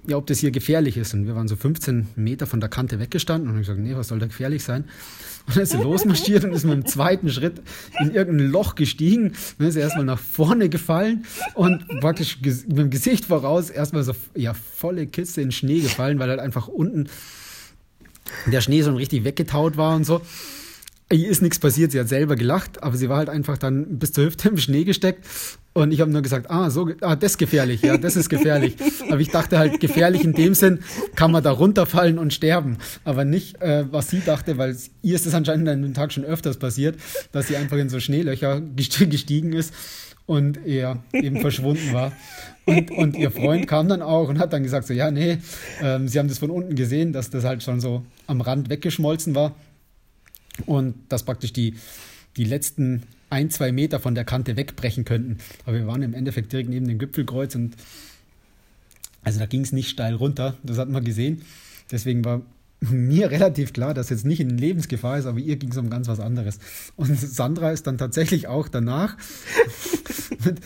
[0.08, 1.14] ja, ob das hier gefährlich ist.
[1.14, 4.08] Und wir waren so 15 Meter von der Kante weggestanden und haben gesagt, nee, was
[4.08, 4.86] soll da gefährlich sein?
[5.48, 7.64] Und dann ist sie losmarschiert und ist mit dem zweiten Schritt
[8.00, 9.34] in irgendein Loch gestiegen.
[9.58, 14.14] Dann ist sie erstmal nach vorne gefallen und praktisch mit dem Gesicht voraus erstmal so
[14.36, 17.10] ja, volle Kiste in Schnee gefallen, weil halt einfach unten
[18.46, 20.22] der Schnee so richtig weggetaut war und so.
[21.12, 24.14] Ihr ist nichts passiert, sie hat selber gelacht, aber sie war halt einfach dann bis
[24.14, 25.26] zur Hüfte im Schnee gesteckt
[25.74, 28.76] und ich habe nur gesagt, ah, so, ah, das ist gefährlich, ja, das ist gefährlich.
[29.10, 30.80] Aber ich dachte halt, gefährlich in dem Sinn,
[31.16, 32.78] kann man da runterfallen und sterben.
[33.06, 36.26] Aber nicht, äh, was sie dachte, weil ihr ist das anscheinend an dem Tag schon
[36.26, 36.98] öfters passiert,
[37.32, 39.74] dass sie einfach in so Schneelöcher gestiegen ist
[40.26, 42.12] und er eben verschwunden war.
[42.66, 45.38] Und, und ihr Freund kam dann auch und hat dann gesagt, so, ja, nee,
[45.82, 49.36] ähm, sie haben das von unten gesehen, dass das halt schon so am Rand weggeschmolzen
[49.36, 49.56] war.
[50.66, 51.76] Und dass praktisch die,
[52.38, 55.38] die letzten ein, zwei Meter von der Kante wegbrechen könnten.
[55.66, 57.76] Aber wir waren im Endeffekt direkt neben dem Gipfelkreuz und
[59.24, 61.44] also da ging es nicht steil runter, das hat man gesehen.
[61.92, 62.42] Deswegen war
[62.80, 66.08] mir relativ klar, dass jetzt nicht in Lebensgefahr ist, aber ihr ging es um ganz
[66.08, 66.60] was anderes.
[66.96, 69.18] Und Sandra ist dann tatsächlich auch danach
[70.46, 70.60] mit,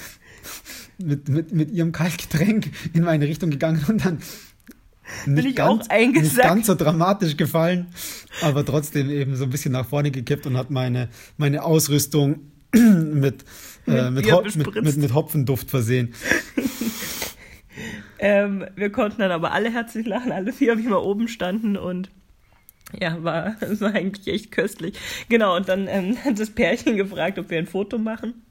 [0.97, 4.19] mit, mit, mit ihrem Kaltgetränk in meine Richtung gegangen und dann
[5.25, 6.37] Bin ich auch eingesackt.
[6.37, 7.87] nicht ganz so dramatisch gefallen,
[8.41, 13.45] aber trotzdem eben so ein bisschen nach vorne gekippt und hat meine, meine Ausrüstung mit,
[13.87, 16.13] äh, mit, Ho mit, mit, mit Hopfenduft versehen.
[18.17, 22.09] Ähm, wir konnten dann aber alle herzlich lachen, alle vier, wie wir oben standen und
[22.99, 24.97] ja, war, es war eigentlich echt köstlich.
[25.27, 28.41] Genau, und dann ähm, hat das Pärchen gefragt, ob wir ein Foto machen.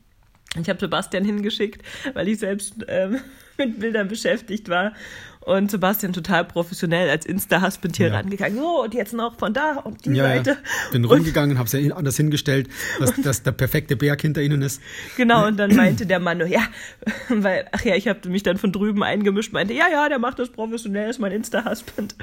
[0.61, 3.19] Ich habe Sebastian hingeschickt, weil ich selbst ähm,
[3.59, 4.93] mit Bildern beschäftigt war.
[5.47, 8.15] Und Sebastian total professionell als Insta-Husband hier Ja.
[8.15, 8.57] rangegangen.
[8.57, 10.37] So, und jetzt noch von da und die Ja, ja.
[10.37, 10.57] Seite.
[10.91, 14.63] Bin und, rumgegangen, habe es ja anders hingestellt, dass, dass der perfekte Berg hinter ihnen
[14.63, 14.81] ist.
[15.19, 16.63] Genau, und dann meinte der Mann nur, ja,
[17.29, 20.39] weil, ach ja, ich habe mich dann von drüben eingemischt, meinte, ja, ja, der macht
[20.39, 22.15] das professionell, ist mein Insta-Husband.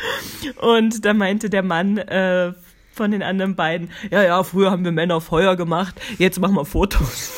[0.60, 2.54] Und da meinte der Mann äh,
[2.92, 6.66] von den anderen beiden, ja, ja, früher haben wir Männer Feuer gemacht, jetzt machen wir
[6.66, 7.32] Fotos.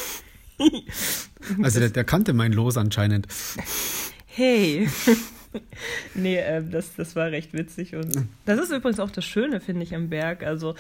[1.62, 3.28] Also der, der kannte mein Los anscheinend.
[4.28, 4.88] Hey.
[6.16, 7.96] nee, äh, das, das war recht witzig.
[7.96, 10.44] Und das ist übrigens auch das Schöne, finde ich, am Berg.
[10.44, 10.76] Also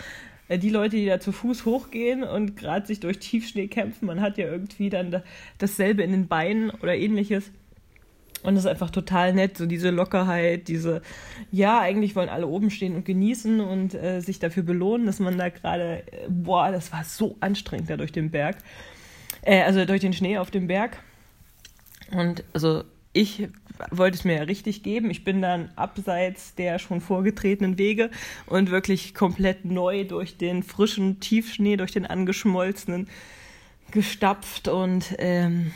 [0.48, 4.22] äh, die Leute, die da zu Fuß hochgehen und gerade sich durch Tiefschnee kämpfen, man
[4.22, 5.24] hat ja irgendwie dann da,
[5.58, 7.52] dasselbe in den Beinen oder ähnliches.
[8.44, 11.02] Und das ist einfach total nett, so diese Lockerheit, diese,
[11.50, 15.38] ja, eigentlich wollen alle oben stehen und genießen und äh, sich dafür belohnen, dass man
[15.38, 18.58] da gerade, äh, boah, das war so anstrengend da durch den Berg,
[19.44, 21.00] äh, also durch den Schnee auf dem Berg.
[22.12, 22.84] Und also
[23.14, 23.48] ich
[23.92, 25.10] wollte es mir ja richtig geben.
[25.10, 28.10] Ich bin dann abseits der schon vorgetretenen Wege
[28.46, 33.08] und wirklich komplett neu durch den frischen Tiefschnee, durch den angeschmolzenen
[33.92, 35.72] gestapft und ähm,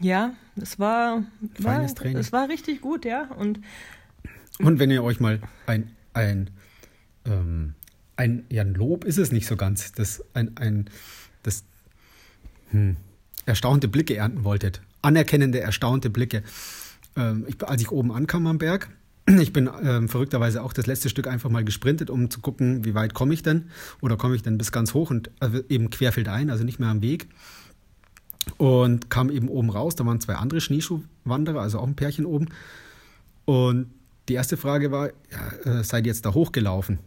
[0.00, 1.24] ja, es war,
[1.58, 3.28] war es war richtig gut, ja.
[3.36, 3.60] Und
[4.60, 6.50] Und wenn ihr euch mal ein, ein,
[7.24, 7.74] ähm,
[8.16, 10.90] ein, ja, ein Lob ist es nicht so ganz, das, ein, ein,
[11.42, 11.64] das
[12.70, 12.96] hm,
[13.46, 16.42] erstaunte Blicke ernten wolltet, anerkennende, erstaunte Blicke.
[17.18, 18.88] Ähm, ich, als ich oben ankam am Berg,
[19.26, 22.94] ich bin ähm, verrückterweise auch das letzte Stück einfach mal gesprintet, um zu gucken, wie
[22.94, 26.50] weit komme ich denn oder komme ich denn bis ganz hoch und also eben querfeldein,
[26.50, 27.28] also nicht mehr am Weg.
[28.56, 32.46] Und kam eben oben raus, da waren zwei andere Schneeschuhwanderer, also auch ein Pärchen oben.
[33.44, 33.90] Und
[34.28, 36.98] die erste Frage war, ja, äh, seid ihr jetzt da hochgelaufen?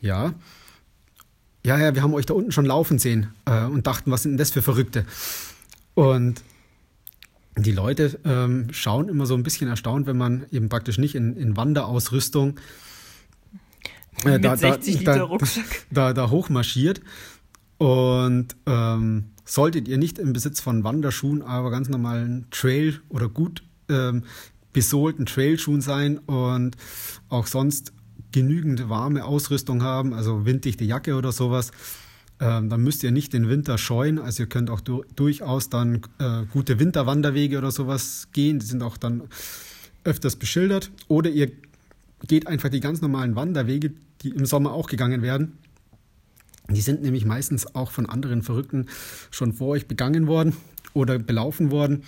[0.00, 0.34] Ja.
[1.64, 4.32] Ja, ja, wir haben euch da unten schon laufen sehen äh, und dachten, was sind
[4.32, 5.04] denn das für Verrückte?
[5.94, 6.42] Und
[7.62, 11.36] die Leute ähm, schauen immer so ein bisschen erstaunt, wenn man eben praktisch nicht in,
[11.36, 12.60] in Wanderausrüstung
[14.24, 15.86] äh, mit 60 Liter Rucksack.
[15.90, 17.00] da, da hochmarschiert.
[17.78, 23.62] Und ähm, solltet ihr nicht im Besitz von Wanderschuhen, aber ganz normalen Trail oder gut
[23.88, 24.24] ähm,
[24.72, 26.76] besohlten Trailschuhen sein und
[27.28, 27.92] auch sonst
[28.32, 31.72] genügend warme Ausrüstung haben, also winddichte Jacke oder sowas,
[32.40, 34.18] ähm, dann müsst ihr nicht den Winter scheuen.
[34.18, 38.58] Also ihr könnt auch du durchaus dann äh, gute Winterwanderwege oder sowas gehen.
[38.58, 39.22] Die sind auch dann
[40.04, 40.90] öfters beschildert.
[41.08, 41.52] Oder ihr
[42.26, 45.58] geht einfach die ganz normalen Wanderwege, die im Sommer auch gegangen werden.
[46.70, 48.86] Die sind nämlich meistens auch von anderen Verrückten
[49.30, 50.56] schon vor euch begangen worden
[50.94, 52.04] oder belaufen worden.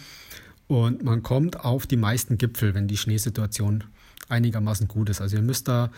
[0.66, 3.84] Und man kommt auf die meisten Gipfel, wenn die Schneesituation
[4.28, 5.20] einigermaßen gut ist.
[5.20, 5.90] Also ihr müsst da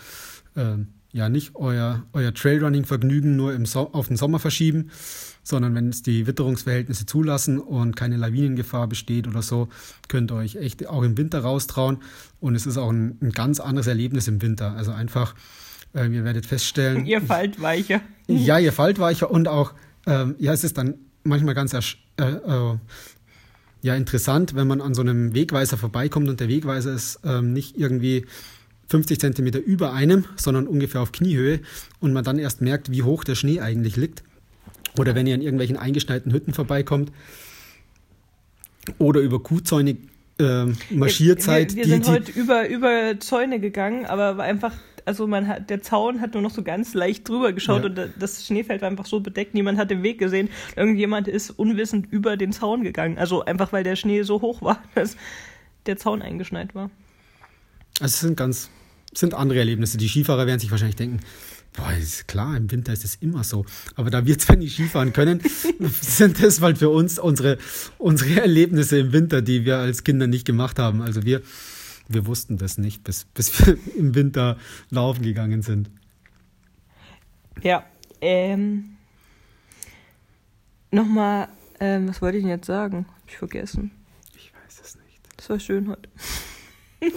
[0.57, 0.79] äh,
[1.15, 4.91] ja nicht euer, euer Trailrunning-Vergnügen nur im so auf den Sommer verschieben,
[5.45, 9.69] sondern wenn es die Witterungsverhältnisse zulassen und keine Lawinengefahr besteht oder so,
[10.09, 11.99] könnt ihr euch echt auch im Winter raustrauen.
[12.41, 14.73] Und es ist auch ein, ein ganz anderes Erlebnis im Winter.
[14.73, 15.37] Also einfach,
[15.95, 17.07] äh, ihr werdet feststellen.
[17.07, 18.01] Ihr fallt weicher.
[18.27, 19.73] Ja, ihr fallt weicher und auch,
[20.07, 22.77] ähm, ja, es ist dann manchmal ganz ersch- äh, äh,
[23.83, 27.77] ja, interessant, wenn man an so einem Wegweiser vorbeikommt und der Wegweiser ist ähm, nicht
[27.79, 28.27] irgendwie
[28.89, 31.61] 50 Zentimeter über einem, sondern ungefähr auf Kniehöhe
[32.01, 34.23] und man dann erst merkt, wie hoch der Schnee eigentlich liegt.
[34.99, 37.11] Oder wenn ihr an irgendwelchen eingeschneiten Hütten vorbeikommt
[38.99, 39.97] oder über Kuhzäune
[40.39, 41.75] äh, marschiert seid.
[41.75, 44.73] Wir, wir sind die- heute über, über Zäune gegangen, aber einfach,
[45.05, 47.89] also man hat, der Zaun hat nur noch so ganz leicht drüber geschaut Ja.
[47.89, 50.49] und da- das Schneefeld war einfach so bedeckt, niemand hat den Weg gesehen.
[50.77, 53.17] Irgendjemand ist unwissend über den Zaun gegangen.
[53.19, 55.17] Also einfach, weil der Schnee so hoch war, dass
[55.87, 56.91] der Zaun eingeschneit war.
[58.01, 58.71] Also es sind ganz,
[59.15, 59.99] sind andere Erlebnisse.
[59.99, 61.21] Die Skifahrer werden sich wahrscheinlich denken,
[61.77, 63.65] boah, ist klar, im Winter ist es immer so.
[63.97, 65.41] Aber da wir zwar nicht Skifahren können,
[66.01, 67.59] sind das halt für uns unsere,
[67.99, 71.03] unsere Erlebnisse im Winter, die wir als Kinder nicht gemacht haben.
[71.03, 71.43] Also wir,
[72.09, 74.59] wir wussten das nicht, bis, bis wir im Winter
[74.91, 75.91] laufen gegangen sind.
[77.63, 77.85] Ja,
[78.21, 78.91] ähm.
[80.91, 81.49] Nochmal,
[81.81, 83.07] ähm, was wollte ich denn jetzt sagen?
[83.09, 83.91] Hab ich vergessen.
[84.37, 85.21] Ich weiß es nicht.
[85.37, 86.09] Das war schön heute.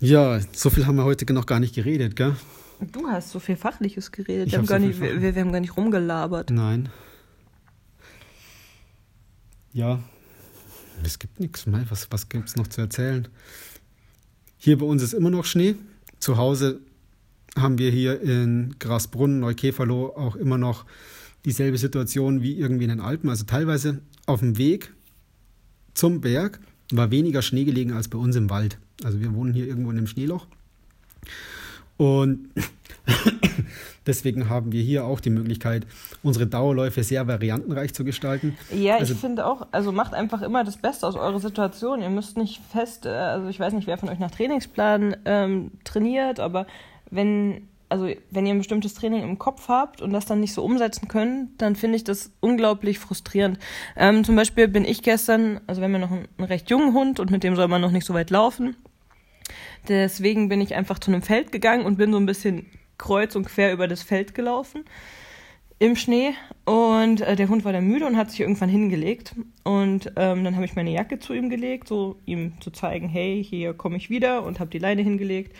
[0.00, 2.34] Ja, so viel haben wir heute noch gar nicht geredet, gell?
[2.80, 4.46] Du hast so viel Fachliches geredet.
[4.46, 6.50] Ich Wir haben, hab gar so nicht, viel wir, wir haben gar nicht rumgelabert.
[6.50, 6.88] Nein.
[9.74, 10.00] Ja,
[11.04, 11.84] es gibt nichts mehr.
[11.90, 13.28] Was, was gibt es noch zu erzählen?
[14.56, 15.74] Hier bei uns ist immer noch Schnee.
[16.18, 16.80] Zu Hause
[17.56, 20.86] haben wir hier in Grasbrunn, Neukäferloh auch immer noch
[21.44, 23.28] dieselbe Situation wie irgendwie in den Alpen.
[23.28, 24.92] Also teilweise auf dem Weg
[25.92, 26.60] zum Berg
[26.90, 28.78] war weniger Schnee gelegen als bei uns im Wald.
[29.04, 30.46] Also wir wohnen hier irgendwo in einem Schneeloch.
[31.96, 32.48] Und
[34.06, 35.86] deswegen haben wir hier auch die Möglichkeit,
[36.22, 38.56] unsere Dauerläufe sehr variantenreich zu gestalten.
[38.74, 42.00] Ja, Also- ich finde auch, also macht einfach immer das Beste aus eurer Situation.
[42.02, 45.72] Ihr müsst nicht fest, äh, also ich weiß nicht, wer von euch nach Trainingsplan ähm,
[45.84, 46.66] trainiert, aber
[47.10, 50.62] wenn, also wenn ihr ein bestimmtes Training im Kopf habt und das dann nicht so
[50.64, 53.58] umsetzen könnt, dann finde ich das unglaublich frustrierend.
[53.96, 56.94] Ähm, zum Beispiel bin ich gestern, also wir haben ja noch einen, einen recht jungen
[56.94, 58.76] Hund und mit dem soll man noch nicht so weit laufen.
[59.88, 62.66] Deswegen bin ich einfach zu einem Feld gegangen und bin so ein bisschen
[62.98, 64.84] kreuz und quer über das Feld gelaufen
[65.80, 66.34] im Schnee.
[66.64, 69.34] Und äh, der Hund war dann müde und hat sich irgendwann hingelegt.
[69.64, 73.42] Und ähm, dann habe ich meine Jacke zu ihm gelegt, so ihm zu zeigen, hey,
[73.42, 75.56] hier komme ich wieder und habe die Leine hingelegt.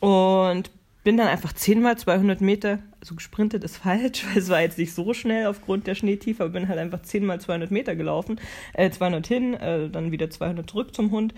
[0.00, 0.70] Und
[1.06, 4.76] bin dann einfach 10 mal 200 Meter, also gesprintet ist falsch, weil es war jetzt
[4.76, 8.40] nicht so schnell aufgrund der Schneetiefe, aber bin halt einfach 10 mal 200 Meter gelaufen,
[8.72, 11.32] äh, 200 hin, äh, dann wieder 200 zurück zum Hund,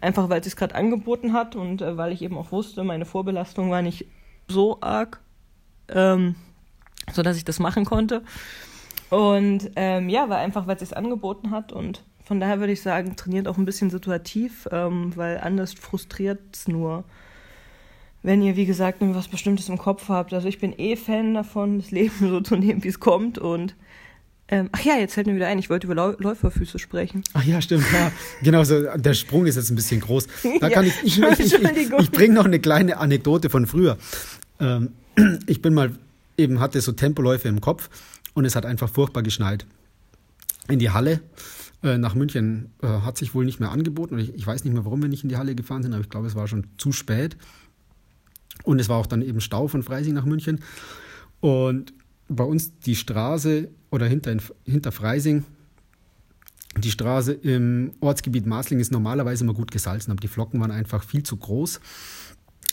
[0.00, 3.04] einfach weil es sich gerade angeboten hat und äh, weil ich eben auch wusste, meine
[3.04, 4.06] Vorbelastung war nicht
[4.48, 5.20] so arg,
[5.88, 6.34] ähm,
[7.12, 8.22] so dass ich das machen konnte.
[9.08, 12.82] Und ähm, ja, war einfach, weil es sich angeboten hat und von daher würde ich
[12.82, 17.04] sagen, trainiert auch ein bisschen situativ, ähm, weil anders frustriert es nur
[18.22, 20.32] wenn ihr, wie gesagt, nur was Bestimmtes im Kopf habt.
[20.32, 23.38] Also ich bin eh Fan davon, das Leben so zu nehmen, wie es kommt.
[23.38, 23.74] Und
[24.48, 27.24] ähm, ach ja, jetzt fällt mir wieder ein, ich wollte über Lau Läuferfüße sprechen.
[27.32, 28.12] Ach ja, stimmt, ja.
[28.42, 30.26] Genau, so, der Sprung ist jetzt ein bisschen groß.
[30.60, 32.00] Da Ja, kann ich, ich, ich, ich, Entschuldigung.
[32.00, 33.96] ich bringe noch eine kleine Anekdote von früher.
[34.60, 34.90] Ähm,
[35.46, 35.92] ich bin mal
[36.36, 37.88] eben, hatte so Tempoläufe im Kopf
[38.34, 39.66] und es hat einfach furchtbar geschneit.
[40.68, 41.20] In die Halle
[41.82, 44.14] äh, nach München äh, hat sich wohl nicht mehr angeboten.
[44.14, 46.02] Und ich, ich weiß nicht mehr, warum wir nicht in die Halle gefahren sind, aber
[46.02, 47.36] ich glaube, es war schon zu spät.
[48.64, 50.60] Und es war auch dann eben Stau von Freising nach München.
[51.40, 51.92] Und
[52.28, 55.44] bei uns die Straße oder hinter, hinter Freising,
[56.78, 61.02] die Straße im Ortsgebiet Masling ist normalerweise immer gut gesalzen, aber die Flocken waren einfach
[61.04, 61.80] viel zu groß.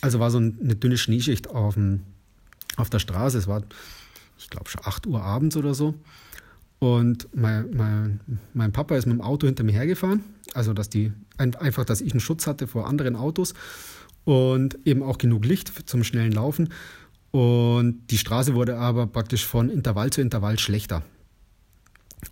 [0.01, 2.01] Also war so ein- eine dünne Schneeschicht auf, dem,
[2.77, 3.37] auf der Straße.
[3.37, 3.61] Es war,
[4.37, 5.95] ich glaube, schon 8 Uhr abends oder so.
[6.79, 8.19] Und mein, mein,
[8.53, 10.23] mein Papa ist mit dem Auto hinter mir hergefahren.
[10.53, 13.53] Also, dass die, ein- einfach, dass ich einen Schutz hatte vor anderen Autos
[14.29, 16.69] und eben auch genug Licht zum schnellen Laufen.
[17.31, 21.01] Und die Straße wurde aber praktisch von Intervall zu Intervall schlechter.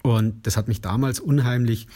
[0.03, 1.87] Und das hat mich damals unheimlich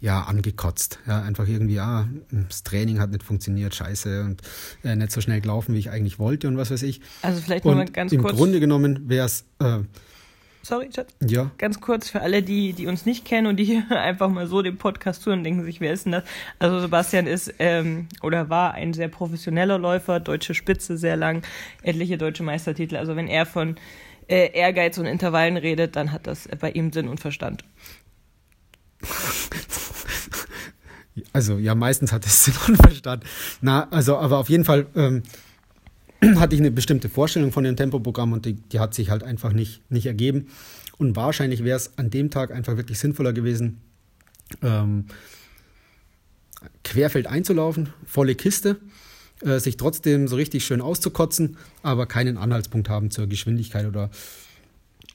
[0.00, 0.98] ja, angekotzt.
[1.06, 2.08] Ja, einfach irgendwie, ja,
[2.48, 4.42] das Training hat nicht funktioniert, scheiße, und
[4.82, 7.00] äh, nicht so schnell gelaufen, wie ich eigentlich wollte und was weiß ich.
[7.22, 8.34] Also vielleicht nochmal Und ganz im kurz.
[8.34, 9.78] Grunde genommen wäre es, äh,
[10.62, 11.14] Sorry, Schatz.
[11.26, 14.46] ja, Ganz kurz für alle, die, die uns nicht kennen und die hier einfach mal
[14.46, 16.24] so den Podcast hören und denken sich, wer ist denn das?
[16.58, 21.42] Also Sebastian ist ähm, oder war ein sehr professioneller Läufer, deutsche Spitze sehr lang,
[21.82, 22.96] etliche deutsche Meistertitel.
[22.96, 23.76] Also wenn er von
[24.28, 27.64] äh, Ehrgeiz und Intervallen redet, dann hat das bei ihm Sinn und Verstand.
[31.32, 33.24] Also ja, meistens hat es Sinn und Verstand.
[33.60, 35.22] Na, also, aber auf jeden Fall ähm,
[36.36, 39.52] hatte ich eine bestimmte Vorstellung von dem Tempoprogramm und die, die hat sich halt einfach
[39.52, 40.48] nicht, nicht ergeben.
[40.98, 43.80] Und wahrscheinlich wäre es an dem Tag einfach wirklich sinnvoller gewesen,
[44.62, 45.06] ähm,
[46.84, 48.76] querfeld einzulaufen, volle Kiste,
[49.42, 54.10] äh, sich trotzdem so richtig schön auszukotzen, aber keinen Anhaltspunkt haben zur Geschwindigkeit oder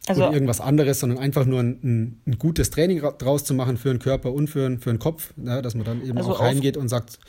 [0.08, 3.78] Also oder irgendwas anderes, sondern einfach nur ein, ein, gutes Training ra- draus zu machen
[3.78, 6.32] für den Körper und für, den- für den Kopf, ja, dass man dann eben Also
[6.32, 7.20] auch heimgeht und sagt,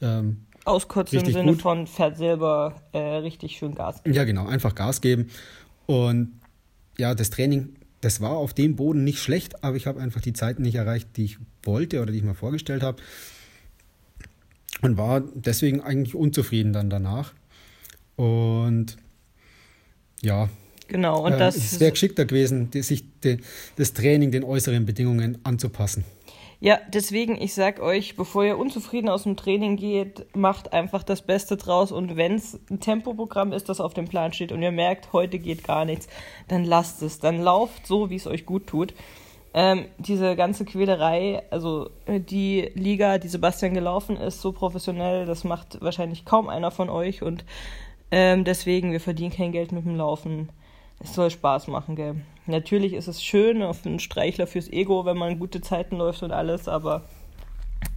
[0.00, 1.62] ähm, auskotzen im richtig Sinne gut.
[1.62, 4.00] von fährt selber äh, richtig schön Gas.
[4.06, 5.30] ja genau, einfach Gas geben.
[5.86, 6.40] Und
[6.98, 10.32] ja, das Training, das war auf dem Boden nicht schlecht, aber ich habe einfach die
[10.32, 13.00] Zeiten nicht erreicht, die ich wollte oder die ich mir vorgestellt habe.
[14.82, 17.32] Und war deswegen eigentlich unzufrieden dann danach.
[18.16, 18.96] Und
[20.22, 20.48] ja,
[20.88, 23.38] Genau, und äh, das es wäre geschickter gewesen, die, sich die,
[23.76, 26.04] das Training den äußeren Bedingungen anzupassen.
[26.58, 31.20] Ja, deswegen, ich sag euch, bevor ihr unzufrieden aus dem Training geht, macht einfach das
[31.20, 31.92] Beste draus.
[31.92, 35.38] Und wenn es ein Tempoprogramm ist, das auf dem Plan steht und ihr merkt, heute
[35.38, 36.08] geht gar nichts,
[36.48, 37.18] dann lasst es.
[37.18, 38.94] Dann lauft so, wie es euch gut tut.
[39.52, 45.44] Ähm, diese ganze Quälerei, also äh, die Liga, die Sebastian gelaufen ist, so professionell, das
[45.44, 47.22] macht wahrscheinlich kaum einer von euch.
[47.22, 47.44] Und
[48.10, 50.50] ähm, deswegen, wir verdienen kein Geld mit dem Laufen.
[51.00, 52.16] Es soll Spaß machen, gell.
[52.46, 56.32] Natürlich ist es schön auf einen Streichler fürs Ego, wenn man gute Zeiten läuft und
[56.32, 57.04] alles, aber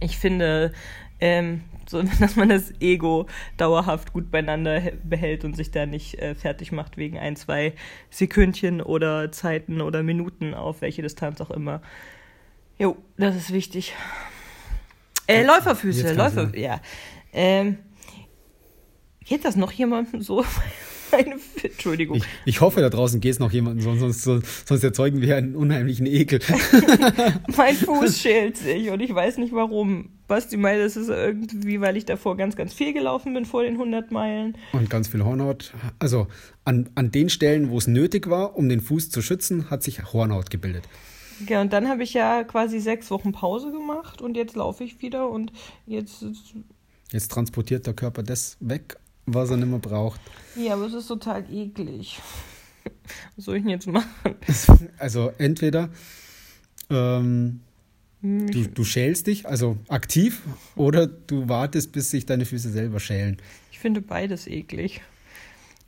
[0.00, 0.72] ich finde,
[1.20, 6.34] Ähm, so, dass man das Ego dauerhaft gut beieinander behält und sich da nicht äh,
[6.34, 7.74] fertig macht wegen ein, zwei
[8.10, 11.82] Sekündchen oder Zeiten oder Minuten auf welche Distanz auch immer.
[12.78, 13.94] Jo, das ist wichtig.
[15.26, 16.80] Äh, Läuferfüße, Läufer, ja.
[17.32, 17.78] Ähm,
[19.24, 20.44] geht das noch jemandem so?
[21.12, 22.16] Meine, Entschuldigung.
[22.16, 25.56] Ich, ich, hoffe, da draußen geht es noch jemandem, sonst, sonst, sonst erzeugen wir einen
[25.56, 26.40] unheimlichen Ekel.
[27.56, 30.10] mein Fuß schält sich und ich weiß nicht warum.
[30.28, 33.74] Basti meint, das ist irgendwie, weil ich davor ganz, ganz viel gelaufen bin vor den
[33.74, 34.56] 100 Meilen.
[34.72, 35.72] Und ganz viel Hornhaut.
[35.98, 36.28] Also
[36.64, 40.12] an, an den Stellen, wo es nötig war, um den Fuß zu schützen, hat sich
[40.12, 40.84] Hornhaut gebildet.
[41.48, 45.00] Ja, und dann habe ich ja quasi sechs Wochen Pause gemacht und jetzt laufe ich
[45.00, 45.52] wieder und
[45.86, 46.24] jetzt.
[47.12, 48.96] Jetzt transportiert der Körper das weg,
[49.26, 50.20] was er nicht mehr braucht.
[50.56, 52.20] Ja, aber es ist total eklig.
[53.36, 54.10] Was soll ich denn jetzt machen?
[54.98, 55.90] Also entweder
[56.90, 57.60] ähm,
[58.22, 60.42] du, du schälst dich, also aktiv,
[60.76, 63.38] oder du wartest, bis sich deine Füße selber schälen.
[63.72, 65.00] Ich finde beides eklig.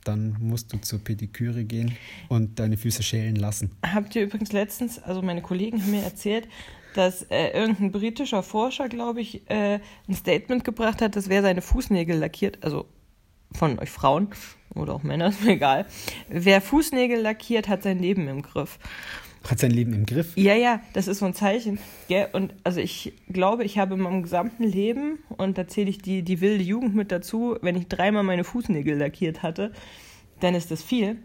[0.03, 1.95] Dann musst du zur Pediküre gehen
[2.27, 3.71] und deine Füße schälen lassen.
[3.85, 6.49] Habt ihr übrigens letztens, also meine Kollegen haben mir erzählt,
[6.93, 11.61] dass äh, irgendein britischer Forscher, glaube ich, äh, ein Statement gebracht hat, dass wer seine
[11.61, 12.85] Fußnägel lackiert, also
[13.53, 14.29] von euch Frauen
[14.75, 15.85] oder auch Männer, ist mir egal.
[16.29, 18.79] Wer Fußnägel lackiert, hat sein Leben im Griff.
[19.47, 20.37] Hat sein Leben im Griff?
[20.37, 21.77] Ja, ja, das ist so ein Zeichen.
[22.07, 22.29] Gell?
[22.31, 26.23] Und also ich glaube, ich habe in meinem gesamten Leben, und da zähle ich die,
[26.23, 29.73] die wilde Jugend mit dazu, wenn ich dreimal meine Fußnägel lackiert hatte,
[30.39, 31.17] dann ist das viel.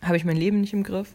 [0.00, 1.14] Habe ich mein Leben nicht im Griff?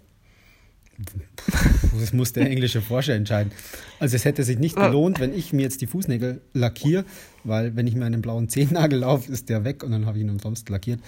[2.00, 3.52] Das muss der englische Forscher entscheiden.
[4.00, 7.06] Also es hätte sich nicht gelohnt, wenn ich mir jetzt die Fußnägel lackiere,
[7.44, 10.24] weil wenn ich mir einen blauen Zehennagel laufe, ist der weg und dann habe ich
[10.24, 11.00] ihn umsonst lackiert.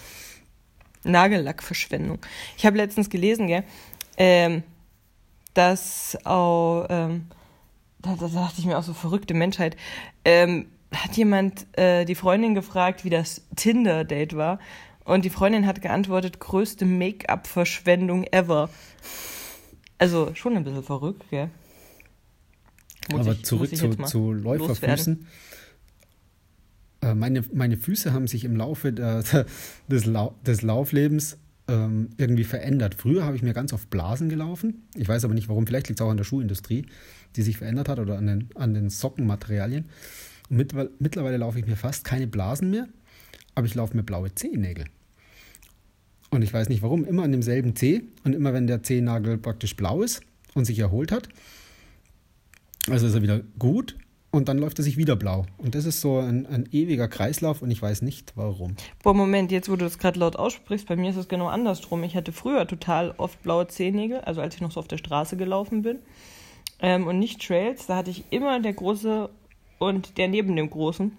[1.03, 2.19] Nagellackverschwendung.
[2.57, 3.63] Ich habe letztens gelesen, gell,
[4.17, 4.63] ähm,
[5.53, 7.27] dass auch, ähm,
[8.01, 9.77] da, da, dachte ich mir auch so verrückte Menschheit,
[10.25, 14.59] ähm, hat jemand äh, die Freundin gefragt, wie das Tinder-Date war.
[15.05, 18.69] Und die Freundin hat geantwortet, größte Make-up-Verschwendung ever.
[19.99, 21.49] Also schon ein bisschen verrückt, gell?
[23.11, 25.27] Muss Aber ich, zurück zu, zu Läuferfüßen.
[27.01, 29.23] Äh, meine, meine Füße haben sich im Laufe der,
[29.87, 32.95] des, Lau des Lauflebens ähm, irgendwie verändert.
[32.95, 34.87] Früher habe ich mir ganz oft Blasen gelaufen.
[34.95, 35.67] Ich weiß aber nicht warum.
[35.67, 36.85] Vielleicht liegt es auch an der Schuhindustrie,
[37.35, 39.85] die sich verändert hat oder an den, an den Sockenmaterialien.
[40.49, 42.87] Und mittlerweile, mittlerweile laufe ich mir fast keine Blasen mehr,
[43.55, 44.85] aber ich laufe mir blaue Zehennägel.
[46.31, 49.75] Und ich weiß nicht warum, immer an demselben Zeh und immer wenn der Zehennagel praktisch
[49.75, 50.21] blau ist
[50.53, 51.29] und sich erholt hat,
[52.89, 53.97] also ist er wieder gut
[54.31, 55.45] und dann läuft er sich wieder blau.
[55.57, 58.75] Und das ist so ein, ein ewiger Kreislauf und ich weiß nicht warum.
[59.03, 62.03] Boah, Moment, jetzt wo du das gerade laut aussprichst, bei mir ist es genau andersrum.
[62.03, 65.35] Ich hatte früher total oft blaue Zehennägel, also als ich noch so auf der Straße
[65.35, 65.99] gelaufen bin.
[66.79, 69.29] Ähm, und nicht Trails, da hatte ich immer der große
[69.79, 71.11] und der neben dem großen.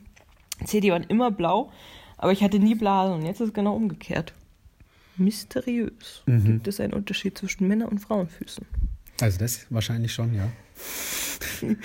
[0.64, 1.72] Zeh, die waren immer blau,
[2.16, 4.34] aber ich hatte nie Blasen und jetzt ist es genau umgekehrt
[5.20, 6.22] mysteriös.
[6.26, 6.44] Mhm.
[6.44, 8.66] Gibt es einen Unterschied zwischen Männer- und Frauenfüßen?
[9.20, 10.48] Also das wahrscheinlich schon, ja.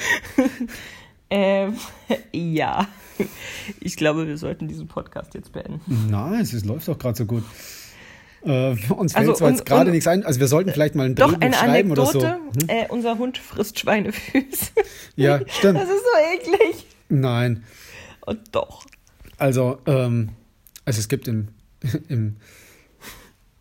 [1.29, 1.75] ähm,
[2.31, 2.87] ja.
[3.79, 6.07] Ich glaube, wir sollten diesen Podcast jetzt beenden.
[6.09, 7.43] Nein, es läuft doch gerade so gut.
[8.45, 11.15] Äh, uns fällt also, zwar jetzt gerade nichts ein, also wir sollten vielleicht mal ein
[11.15, 12.61] Drehbuch eine schreiben Anekdote, oder so.
[12.61, 12.69] Hm?
[12.69, 14.71] Äh, unser Hund frisst Schweinefüße.
[15.15, 15.79] Ja, stimmt.
[15.79, 16.85] Das ist so eklig.
[17.09, 17.63] Nein.
[18.25, 18.85] Und doch.
[19.37, 20.29] Also, ähm,
[20.83, 21.47] also es gibt im,
[22.07, 22.35] im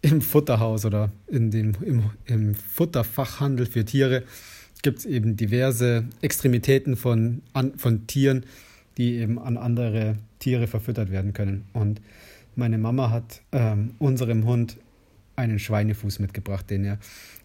[0.05, 4.23] im Futterhaus oder in dem, im, im Futterfachhandel für Tiere
[4.83, 8.45] gibt es eben diverse Extremitäten von, an, von Tieren,
[8.99, 11.64] die eben an andere Tiere verfüttert werden können.
[11.73, 12.03] Und
[12.55, 14.77] meine Mama hat ähm, unserem Hund
[15.37, 16.99] einen Schweinefuß mitgebracht, den er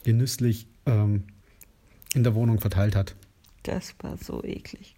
[0.04, 1.24] genüsslich ähm,
[2.14, 3.16] in der Wohnung verteilt hat.
[3.64, 4.96] Das war so eklig.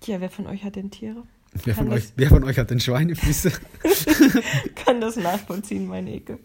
[0.00, 1.22] Tja, wer von euch hat denn Tiere?
[1.64, 3.52] Wer von, euch, wer von euch hat denn Schweinefüße?
[4.74, 6.38] kann das nachvollziehen, mein Ekel.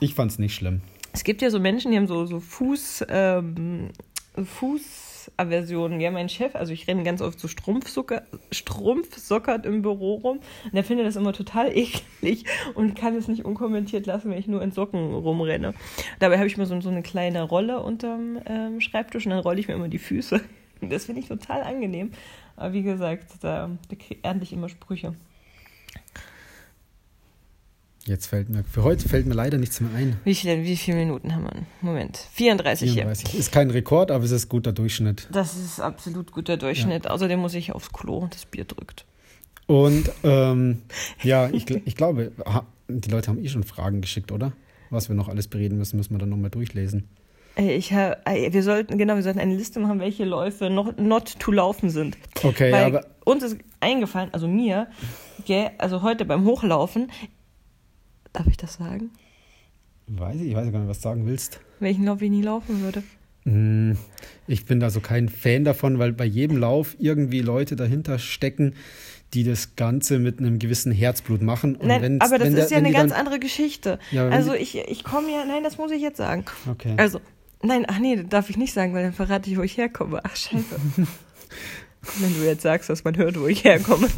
[0.00, 0.80] Ich fand's nicht schlimm.
[1.12, 3.90] Es gibt ja so Menschen, die haben so, so Fuß, ähm,
[4.44, 6.00] Fußaversionen.
[6.00, 10.84] Ja, mein Chef, also ich renne ganz oft so strumpfsockert im Büro rum und der
[10.84, 14.72] findet das immer total eklig und kann es nicht unkommentiert lassen, wenn ich nur in
[14.72, 15.72] Socken rumrenne.
[16.18, 19.60] Dabei habe ich mir so, so eine kleine Rolle unterm ähm, Schreibtisch und dann rolle
[19.60, 20.42] ich mir immer die Füße.
[20.88, 22.12] Das finde ich total angenehm.
[22.56, 25.14] Aber wie gesagt, da, da ernte ich immer Sprüche.
[28.06, 30.16] Jetzt fällt mir, für heute fällt mir leider nichts mehr ein.
[30.22, 31.66] Wie viele, wie viele Minuten haben wir?
[31.80, 33.28] Moment, 34, 34.
[33.28, 33.40] hier.
[33.40, 35.26] Ist kein Rekord, aber es ist guter Durchschnitt.
[35.32, 37.06] Das ist absolut guter Durchschnitt.
[37.06, 37.10] Ja.
[37.10, 39.06] Außerdem muss ich aufs Klo und das Bier drückt.
[39.66, 40.82] Und ähm,
[41.24, 42.30] ja, ich, ich glaube,
[42.86, 44.52] die Leute haben eh schon Fragen geschickt, oder?
[44.90, 47.08] Was wir noch alles bereden müssen, müssen wir dann nochmal durchlesen.
[47.58, 51.50] Ich hab, wir sollten, genau, wir sollten eine Liste machen, welche Läufe noch not to
[51.52, 52.18] laufen sind.
[52.42, 54.88] Okay, Weil aber uns ist eingefallen, also mir,
[55.46, 57.10] gell, also heute beim Hochlaufen,
[58.32, 59.10] darf ich das sagen?
[60.08, 61.60] weiß ich, ich weiß gar nicht, was du sagen willst.
[61.80, 63.02] Welchen Lauf ich nie laufen würde.
[63.44, 63.96] Hm,
[64.46, 68.74] Ich bin da so kein Fan davon, weil bei jedem Lauf irgendwie Leute dahinter stecken,
[69.34, 71.74] die das Ganze mit einem gewissen Herzblut machen.
[71.76, 73.98] Und Nein, aber das wenn der- ist ja eine ganz andere Geschichte.
[74.12, 76.44] Ja, also ich, ich komme ja, nein, das muss ich jetzt sagen.
[76.70, 76.94] Okay.
[76.98, 77.20] Also,
[77.62, 80.20] nein, ach nee, das darf ich nicht sagen, weil dann verrate ich, wo ich herkomme.
[80.22, 80.76] Ach, scheiße.
[82.20, 84.08] Wenn du jetzt sagst, dass man hört, wo ich herkomme.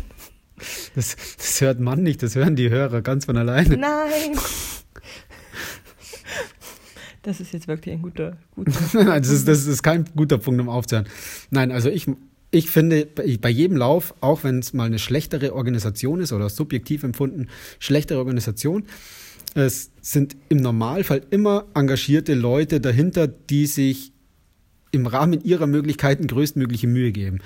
[0.94, 3.76] Das, das hört man nicht, das hören die Hörer ganz von alleine.
[3.76, 4.38] Nein.
[7.22, 8.72] Das ist jetzt wirklich ein guter, guter.
[8.94, 11.06] Nein, das ist, das ist kein guter Punkt, um aufzuhören.
[11.50, 12.06] Nein, also ich,
[12.50, 17.02] ich finde, bei jedem Lauf, auch wenn es mal eine schlechtere Organisation ist oder subjektiv
[17.02, 17.48] empfunden,
[17.80, 18.84] schlechtere Organisation,
[19.54, 24.12] es sind im Normalfall immer engagierte Leute dahinter, die sich
[24.90, 27.40] im Rahmen ihrer Möglichkeiten größtmögliche Mühe geben.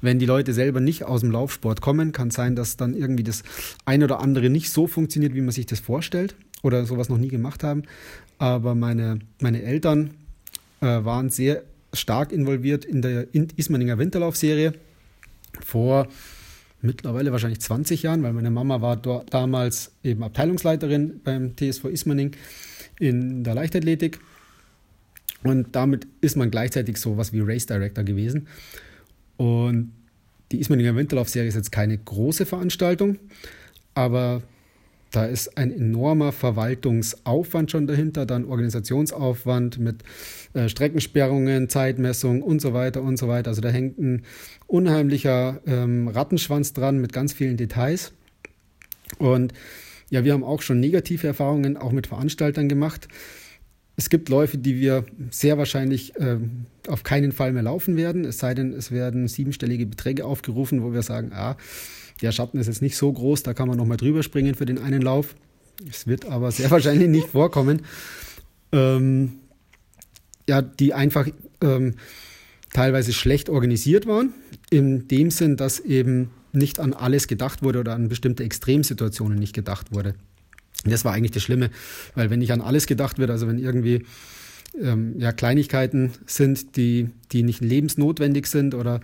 [0.00, 3.44] Wenn die Leute selber nicht aus dem Laufsport kommen, kann sein, dass dann irgendwie das
[3.84, 7.28] ein oder andere nicht so funktioniert, wie man sich das vorstellt oder sowas noch nie
[7.28, 7.84] gemacht haben.
[8.38, 10.10] Aber meine, meine Eltern
[10.80, 14.72] äh, waren sehr stark involviert in der In- Ismaninger Winterlaufserie
[15.64, 16.08] vor
[16.80, 22.32] mittlerweile wahrscheinlich 20 Jahren, weil meine Mama war dort damals eben Abteilungsleiterin beim TSV Ismaning
[22.98, 24.20] in der Leichtathletik.
[25.42, 28.48] Und damit ist man gleichzeitig so was wie Race Director gewesen.
[29.36, 29.92] Und
[30.50, 33.18] die Ismaninger Winterlaufserie ist jetzt keine große Veranstaltung,
[33.94, 34.42] aber
[35.10, 40.02] da ist ein enormer Verwaltungsaufwand schon dahinter, dann Organisationsaufwand mit
[40.52, 43.48] äh, Streckensperrungen, Zeitmessung und so weiter und so weiter.
[43.50, 44.24] Also da hängt ein
[44.66, 48.12] unheimlicher ähm, Rattenschwanz dran mit ganz vielen Details.
[49.18, 49.54] Und
[50.10, 53.08] ja, wir haben auch schon negative Erfahrungen auch mit Veranstaltern gemacht.
[53.96, 58.38] Es gibt Läufe, die wir sehr wahrscheinlich ähm, auf keinen Fall mehr laufen werden, es
[58.38, 61.56] sei denn, es werden siebenstellige Beträge aufgerufen, wo wir sagen, ah,
[62.22, 64.78] der Schatten ist jetzt nicht so groß, da kann man nochmal drüber springen für den
[64.78, 65.34] einen Lauf.
[65.88, 67.82] Es wird aber sehr wahrscheinlich nicht vorkommen.
[68.72, 69.40] Ähm,
[70.48, 71.28] ja, die einfach
[71.60, 71.94] ähm,
[72.72, 74.32] teilweise schlecht organisiert waren,
[74.70, 79.54] in dem Sinn, dass eben nicht an alles gedacht wurde oder an bestimmte Extremsituationen nicht
[79.54, 80.14] gedacht wurde.
[80.84, 81.70] Das war eigentlich das Schlimme,
[82.14, 84.04] weil wenn nicht an alles gedacht wird, also wenn irgendwie
[84.80, 89.00] ähm, ja, Kleinigkeiten sind, die, die nicht lebensnotwendig sind oder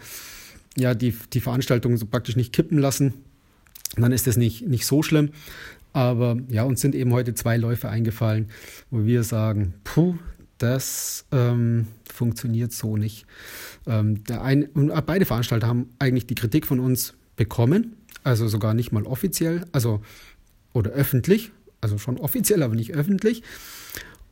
[0.77, 3.15] ja, die, die Veranstaltung so praktisch nicht kippen lassen,
[3.97, 5.31] dann ist das nicht, nicht so schlimm.
[5.93, 8.49] Aber ja, uns sind eben heute zwei Läufe eingefallen,
[8.91, 10.17] wo wir sagen, puh,
[10.59, 13.27] das ähm, funktioniert so nicht.
[13.87, 14.69] Ähm, der ein,
[15.07, 20.01] beide Veranstalter haben eigentlich die Kritik von uns bekommen, also sogar nicht mal offiziell, also
[20.73, 23.43] oder öffentlich, also schon offiziell, aber nicht öffentlich,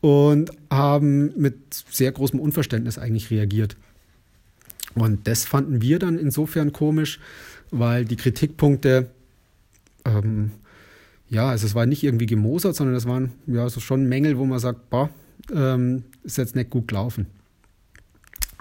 [0.01, 1.57] und haben mit
[1.91, 3.77] sehr großem Unverständnis eigentlich reagiert.
[4.95, 7.19] Und das fanden wir dann insofern komisch,
[7.71, 9.11] weil die Kritikpunkte,
[10.05, 10.53] ähm,
[11.29, 14.45] ja, also es war nicht irgendwie gemosert, sondern es waren ja so schon Mängel, wo
[14.45, 15.09] man sagt, boah,
[15.53, 17.27] ähm, ist jetzt nicht gut gelaufen.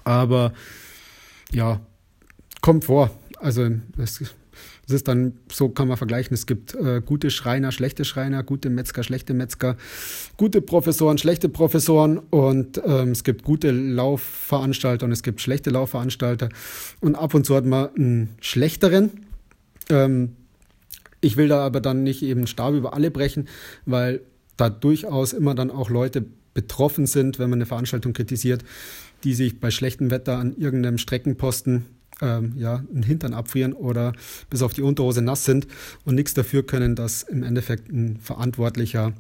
[0.04, 0.54] Aber
[1.52, 1.82] ja,
[2.62, 3.12] kommt vor.
[3.38, 4.34] Also es,
[4.88, 8.70] es ist dann, so kann man vergleichen, es gibt äh, gute Schreiner, schlechte Schreiner, gute
[8.70, 9.78] Metzger, schlechte Metzger,
[10.38, 16.49] gute Professoren, schlechte Professoren und ähm, es gibt gute Laufveranstalter und es gibt schlechte Laufveranstalter
[16.99, 19.12] und ab und zu hat man einen schlechteren.
[19.89, 20.36] Ähm,
[21.22, 23.47] ich will da aber dann nicht eben Stab über alle brechen,
[23.86, 24.22] weil
[24.58, 28.64] da durchaus immer dann auch Leute betroffen sind, wenn man eine Veranstaltung kritisiert,
[29.24, 31.86] die sich bei schlechtem Wetter an irgendeinem Streckenposten
[32.22, 34.13] ähm, ja, einen Hintern abfrieren oder
[34.49, 35.67] bis auf die Unterhose nass sind
[36.05, 39.13] und nichts dafür können, dass im Endeffekt ein Verantwortlicher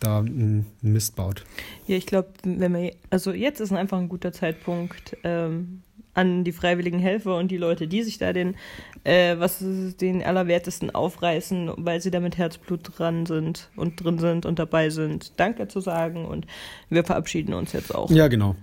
[0.00, 1.44] da einen Mist baut.
[1.86, 5.82] Ja, ich glaube, wenn wir, also jetzt ist einfach ein guter Zeitpunkt, ähm,
[6.14, 8.56] an die freiwilligen Helfer und die Leute, die sich da den,
[9.04, 14.18] äh, was ist, den Allerwertesten aufreißen, weil sie da mit Herzblut dran sind und drin
[14.18, 16.46] sind und dabei sind, Danke zu sagen und
[16.88, 18.10] wir verabschieden uns jetzt auch.
[18.10, 18.56] Ja, genau.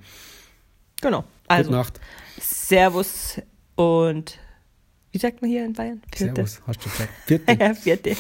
[1.02, 1.24] Genau.
[1.48, 2.02] Also, Gute Nacht.
[2.40, 3.42] Servus
[3.78, 4.40] und
[5.12, 6.02] wie sagt man hier in Bayern?
[6.14, 6.62] Servus.
[6.68, 7.10] Hast du gesagt.
[7.26, 7.52] Vierte.
[7.60, 8.16] ja, vierte.